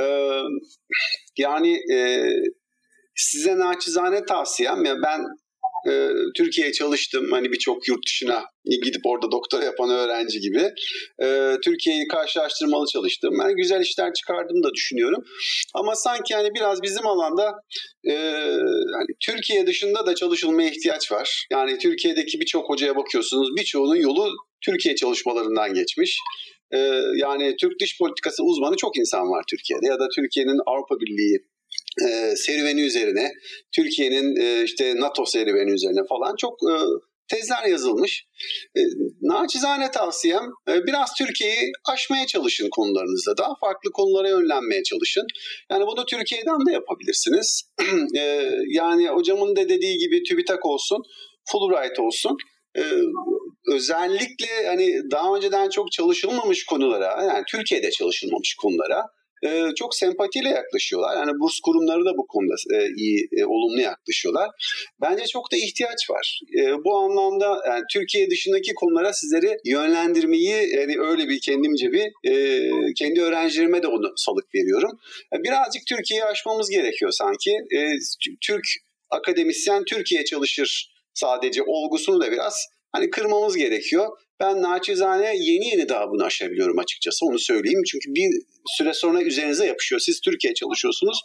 Ee, 0.00 0.42
yani 1.36 1.92
e, 1.94 2.30
size 3.14 3.58
naçizane 3.58 4.24
tavsiyem 4.24 4.84
ya 4.84 4.94
ben 5.02 5.26
e, 5.90 6.08
Türkiye'ye 6.36 6.72
çalıştım. 6.72 7.26
Hani 7.30 7.52
birçok 7.52 7.88
yurt 7.88 8.06
dışına 8.06 8.44
gidip 8.84 9.00
orada 9.04 9.30
doktora 9.32 9.64
yapan 9.64 9.90
öğrenci 9.90 10.40
gibi. 10.40 10.70
E, 11.22 11.56
Türkiye'yi 11.64 12.08
karşılaştırmalı 12.08 12.86
çalıştım. 12.92 13.34
Ben 13.42 13.56
güzel 13.56 13.80
işler 13.80 14.12
çıkardım 14.12 14.62
da 14.62 14.74
düşünüyorum. 14.74 15.24
Ama 15.74 15.94
sanki 15.94 16.32
yani 16.32 16.48
biraz 16.54 16.82
bizim 16.82 17.06
alanda 17.06 17.54
e, 18.08 18.14
hani 18.98 19.08
Türkiye 19.20 19.66
dışında 19.66 20.06
da 20.06 20.14
çalışılmaya 20.14 20.70
ihtiyaç 20.70 21.12
var. 21.12 21.46
Yani 21.52 21.78
Türkiye'deki 21.78 22.40
birçok 22.40 22.68
hocaya 22.68 22.96
bakıyorsunuz. 22.96 23.48
Birçoğunun 23.56 23.96
yolu 23.96 24.30
Türkiye 24.64 24.96
çalışmalarından 24.96 25.74
geçmiş. 25.74 26.18
Ee, 26.74 26.78
yani 27.16 27.56
Türk 27.60 27.80
dış 27.80 27.98
politikası 27.98 28.42
uzmanı 28.44 28.76
çok 28.76 28.98
insan 28.98 29.30
var 29.30 29.44
Türkiye'de 29.50 29.86
ya 29.86 29.98
da 30.00 30.08
Türkiye'nin 30.16 30.60
Avrupa 30.66 31.00
Birliği 31.00 31.38
e, 32.08 32.36
serüveni 32.36 32.80
üzerine, 32.80 33.32
Türkiye'nin 33.74 34.36
e, 34.36 34.64
işte 34.64 34.94
NATO 34.96 35.26
serüveni 35.26 35.72
üzerine 35.72 36.00
falan 36.08 36.34
çok 36.38 36.52
e, 36.52 36.74
tezler 37.28 37.64
yazılmış. 37.64 38.26
E, 38.76 38.80
naçizane 39.22 39.90
tavsiyem 39.90 40.44
e, 40.68 40.86
biraz 40.86 41.10
Türkiye'yi 41.18 41.72
aşmaya 41.92 42.26
çalışın 42.26 42.68
konularınızda. 42.70 43.36
Daha 43.38 43.54
farklı 43.60 43.92
konulara 43.92 44.28
yönlenmeye 44.28 44.82
çalışın. 44.82 45.26
Yani 45.70 45.86
bunu 45.86 46.04
Türkiye'den 46.06 46.66
de 46.68 46.72
yapabilirsiniz. 46.72 47.62
e, 48.18 48.50
yani 48.68 49.08
hocamın 49.08 49.56
da 49.56 49.68
dediği 49.68 49.98
gibi 49.98 50.22
TÜBİTAK 50.22 50.66
olsun, 50.66 50.98
Fulbright 51.50 52.00
olsun. 52.00 52.36
E, 52.78 52.82
özellikle 53.72 54.66
hani 54.66 55.10
daha 55.10 55.36
önceden 55.36 55.68
çok 55.68 55.92
çalışılmamış 55.92 56.64
konulara, 56.64 57.24
yani 57.24 57.44
Türkiye'de 57.50 57.90
çalışılmamış 57.90 58.54
konulara 58.62 59.02
e, 59.44 59.74
çok 59.76 59.94
sempatiyle 59.94 60.48
yaklaşıyorlar. 60.48 61.16
Yani 61.16 61.32
burs 61.40 61.60
kurumları 61.60 62.04
da 62.04 62.16
bu 62.16 62.26
konuda 62.26 62.54
e, 62.74 62.88
iyi, 62.96 63.28
e, 63.32 63.44
olumlu 63.44 63.80
yaklaşıyorlar. 63.80 64.50
Bence 65.00 65.24
çok 65.24 65.52
da 65.52 65.56
ihtiyaç 65.56 66.10
var. 66.10 66.40
E, 66.58 66.84
bu 66.84 66.98
anlamda 66.98 67.62
yani 67.66 67.82
Türkiye 67.92 68.30
dışındaki 68.30 68.74
konulara 68.74 69.12
sizleri 69.12 69.56
yönlendirmeyi 69.64 70.74
yani 70.76 70.94
öyle 70.98 71.28
bir 71.28 71.40
kendimce 71.40 71.92
bir 71.92 72.30
e, 72.30 72.34
kendi 72.94 73.22
öğrencilerime 73.22 73.82
de 73.82 73.86
onu 73.86 74.12
salık 74.16 74.54
veriyorum. 74.54 74.98
Yani 75.32 75.44
birazcık 75.44 75.82
Türkiye'yi 75.86 76.24
aşmamız 76.24 76.70
gerekiyor 76.70 77.10
sanki. 77.12 77.50
E, 77.50 77.78
Türk 78.40 78.64
akademisyen 79.10 79.84
Türkiye 79.84 80.24
çalışır 80.24 80.92
sadece 81.14 81.62
olgusunu 81.62 82.20
da 82.20 82.32
biraz 82.32 82.66
hani 82.92 83.10
kırmamız 83.10 83.56
gerekiyor. 83.56 84.08
Ben 84.40 84.62
naçizane 84.62 85.36
yeni 85.38 85.68
yeni 85.68 85.88
daha 85.88 86.10
bunu 86.10 86.24
aşabiliyorum 86.24 86.78
açıkçası 86.78 87.26
onu 87.26 87.38
söyleyeyim. 87.38 87.82
Çünkü 87.90 88.14
bir 88.14 88.30
süre 88.78 88.92
sonra 88.94 89.22
üzerinize 89.22 89.66
yapışıyor. 89.66 90.00
Siz 90.00 90.20
Türkiye 90.20 90.54
çalışıyorsunuz. 90.54 91.20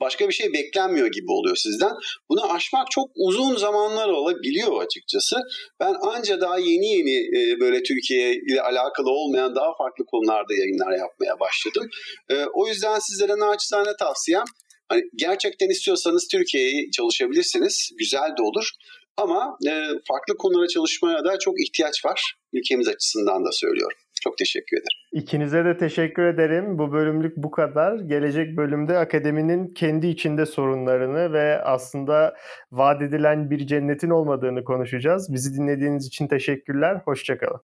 Başka 0.00 0.28
bir 0.28 0.34
şey 0.34 0.52
beklenmiyor 0.52 1.06
gibi 1.06 1.30
oluyor 1.32 1.56
sizden. 1.56 1.92
Bunu 2.28 2.52
aşmak 2.52 2.90
çok 2.90 3.10
uzun 3.14 3.56
zamanlar 3.56 4.08
olabiliyor 4.08 4.82
açıkçası. 4.82 5.36
Ben 5.80 5.94
anca 6.00 6.40
daha 6.40 6.58
yeni 6.58 6.86
yeni 6.86 7.16
e, 7.38 7.60
böyle 7.60 7.82
Türkiye 7.82 8.34
ile 8.34 8.62
alakalı 8.62 9.10
olmayan 9.10 9.54
daha 9.54 9.76
farklı 9.78 10.04
konularda 10.06 10.54
yayınlar 10.54 10.98
yapmaya 10.98 11.40
başladım. 11.40 11.88
E, 12.30 12.34
o 12.54 12.68
yüzden 12.68 12.98
sizlere 12.98 13.38
naçizane 13.38 13.96
tavsiyem 13.98 14.44
Hani 14.88 15.02
gerçekten 15.16 15.68
istiyorsanız 15.68 16.28
Türkiye'yi 16.28 16.90
çalışabilirsiniz. 16.90 17.90
Güzel 17.98 18.28
de 18.38 18.42
olur. 18.42 18.70
Ama 19.16 19.56
e, 19.66 19.72
farklı 20.08 20.36
konulara 20.38 20.68
çalışmaya 20.68 21.24
da 21.24 21.38
çok 21.38 21.60
ihtiyaç 21.60 22.04
var. 22.04 22.34
Ülkemiz 22.52 22.88
açısından 22.88 23.44
da 23.44 23.52
söylüyorum. 23.52 23.98
Çok 24.22 24.38
teşekkür 24.38 24.76
ederim. 24.76 25.22
İkinize 25.22 25.64
de 25.64 25.76
teşekkür 25.76 26.22
ederim. 26.22 26.78
Bu 26.78 26.92
bölümlük 26.92 27.36
bu 27.36 27.50
kadar. 27.50 27.98
Gelecek 27.98 28.56
bölümde 28.56 28.98
akademinin 28.98 29.74
kendi 29.74 30.06
içinde 30.06 30.46
sorunlarını 30.46 31.32
ve 31.32 31.62
aslında 31.62 32.34
vaat 32.72 33.02
edilen 33.02 33.50
bir 33.50 33.66
cennetin 33.66 34.10
olmadığını 34.10 34.64
konuşacağız. 34.64 35.32
Bizi 35.32 35.54
dinlediğiniz 35.54 36.06
için 36.06 36.28
teşekkürler. 36.28 37.00
Hoşçakalın. 37.04 37.60